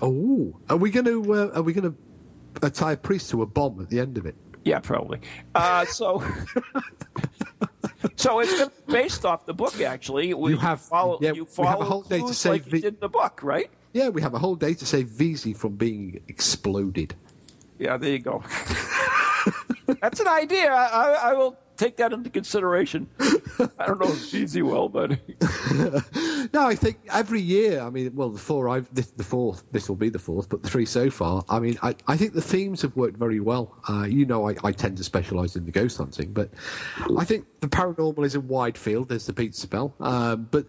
[0.00, 3.42] Oh, are we going to uh, are we going to uh, tie a priest to
[3.42, 4.34] a bomb at the end of it?
[4.64, 5.20] Yeah, probably.
[5.54, 6.24] Uh, so,
[8.16, 9.80] so it's based off the book.
[9.80, 11.18] Actually, we You have- follow.
[11.20, 13.70] yeah, you we have a whole day to save like in the book, right?
[13.92, 17.14] Yeah, we have a whole day to save VZ from being exploded.
[17.78, 18.42] Yeah, there you go.
[20.00, 20.72] That's an idea.
[20.72, 23.06] I, I will take that into consideration.
[23.78, 25.10] I don't know if easy will, but
[26.52, 27.80] no, I think every year.
[27.80, 29.62] I mean, well, the four I've this, the fourth.
[29.72, 31.44] This will be the fourth, but the three so far.
[31.48, 33.76] I mean, I, I think the themes have worked very well.
[33.88, 36.50] Uh, you know, I, I tend to specialise in the ghost hunting, but
[37.16, 39.08] I think the paranormal is a wide field.
[39.08, 40.66] There's the pizza spell, um, but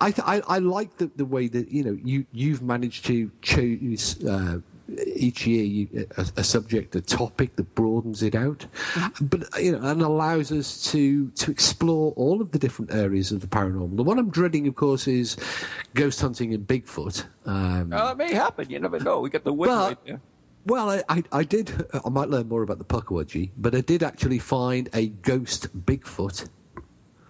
[0.00, 3.30] I, th- I I like the the way that you know you you've managed to
[3.42, 4.24] choose.
[4.24, 4.58] Uh,
[5.14, 9.26] each year you, a, a, subject, a topic that broadens it out, mm-hmm.
[9.26, 13.40] but you know, and allows us to to explore all of the different areas of
[13.40, 13.96] the paranormal.
[13.96, 15.36] The one I'm dreading, of course, is
[15.94, 17.24] ghost hunting and Bigfoot.
[17.44, 18.70] Um, uh, it may happen.
[18.70, 19.20] You never know.
[19.20, 20.20] We got the wind right there.
[20.66, 21.86] Well, I, I, I, did.
[22.04, 26.48] I might learn more about the Pukwudgie, but I did actually find a ghost Bigfoot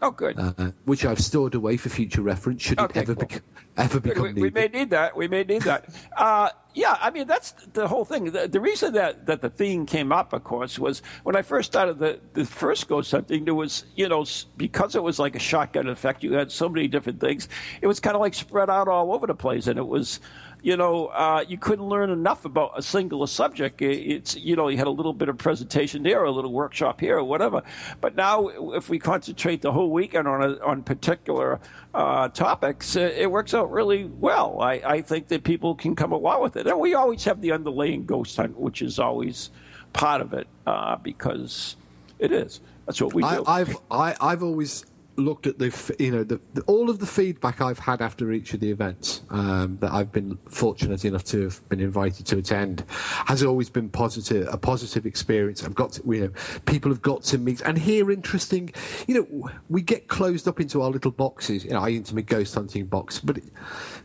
[0.06, 0.38] Oh, good.
[0.38, 3.26] Uh, which I've stored away for future reference should okay, it ever, cool.
[3.26, 3.42] bec-
[3.76, 5.16] ever become we, we, may need that.
[5.16, 5.84] We may need that.
[6.16, 8.30] uh, yeah, I mean, that's the whole thing.
[8.30, 11.72] The, the, reason that, that the theme came up, of course, was when I first
[11.72, 14.24] started the, the first ghost hunting, there was, you know,
[14.56, 17.48] because it was like a shotgun effect, you had so many different things.
[17.80, 19.66] It was kind of like spread out all over the place.
[19.66, 20.20] And it was,
[20.66, 23.80] you know, uh, you couldn't learn enough about a single subject.
[23.80, 27.18] It's, you know, you had a little bit of presentation there, a little workshop here,
[27.18, 27.62] or whatever.
[28.00, 31.60] But now, if we concentrate the whole weekend on a, on particular
[31.94, 34.60] uh, topics, it works out really well.
[34.60, 37.52] I, I think that people can come along with it, and we always have the
[37.52, 39.50] underlying ghost hunt, which is always
[39.92, 41.76] part of it uh, because
[42.18, 42.60] it is.
[42.86, 43.28] That's what we do.
[43.28, 44.84] I, I've have i have always
[45.16, 48.54] looked at the you know the, the, all of the feedback I've had after each
[48.54, 52.84] of the events um, that I've been fortunate enough to have been invited to attend
[53.26, 55.64] has always been positive a positive experience.
[55.64, 58.72] I've got to, you know people have got to meet and hear interesting
[59.06, 61.64] you know we get closed up into our little boxes.
[61.64, 63.44] You know I into my ghost hunting box but it,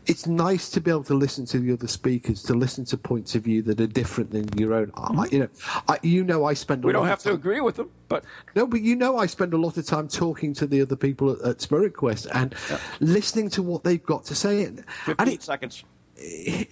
[0.06, 3.34] it's nice to be able to listen to the other speakers to listen to points
[3.34, 4.90] of view that are different than your own.
[4.96, 5.48] I, you know
[5.88, 8.80] I, you know I spend we don't have to agree with them but no but
[8.80, 11.60] you know I spend a lot of time talking to the other people at, at
[11.60, 12.80] Spirit Quest and yep.
[13.00, 14.64] listening to what they've got to say.
[14.64, 15.84] And, 15 and it, seconds.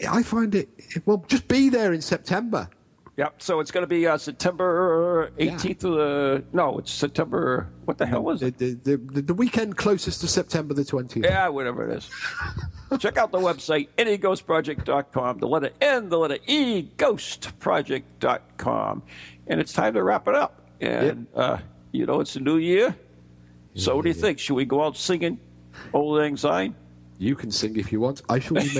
[0.09, 0.71] I find it,
[1.05, 2.71] well, just be there in September.
[3.21, 3.43] Yep.
[3.43, 5.83] So it's going to be uh, September 18th.
[5.83, 5.91] Yeah.
[5.91, 7.69] Uh, no, it's September.
[7.85, 8.57] What the hell was it?
[8.57, 11.23] The, the, the, the weekend closest to September the 20th.
[11.23, 12.09] Yeah, whatever it is.
[12.99, 15.39] Check out the website, neghostproject.com.
[15.39, 19.03] The letter N, the letter E, ghostproject.com.
[19.49, 20.71] And it's time to wrap it up.
[20.81, 21.35] And, yep.
[21.35, 21.59] uh,
[21.93, 22.97] you know, it's a new year.
[23.75, 24.39] So, what do you think?
[24.39, 25.39] Should we go out singing
[25.93, 26.75] Auld Lang Syne?
[27.19, 28.23] You can sing if you want.
[28.29, 28.69] I shall be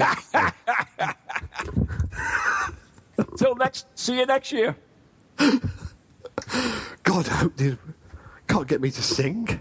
[3.37, 4.77] Till next, see you next year.
[5.37, 7.79] God, I hope you
[8.49, 9.61] can't get me to sing.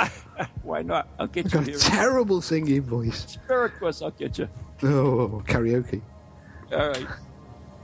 [0.62, 1.08] Why not?
[1.18, 1.74] I'll get I've you.
[1.74, 3.32] Got a terrible singing voice.
[3.32, 4.48] Spirit Quest, I'll get you.
[4.84, 6.00] Oh, karaoke.
[6.72, 7.06] All right.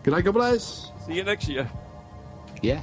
[0.03, 0.91] Good night, God bless.
[1.07, 1.69] See you next year.
[2.63, 2.83] Yeah.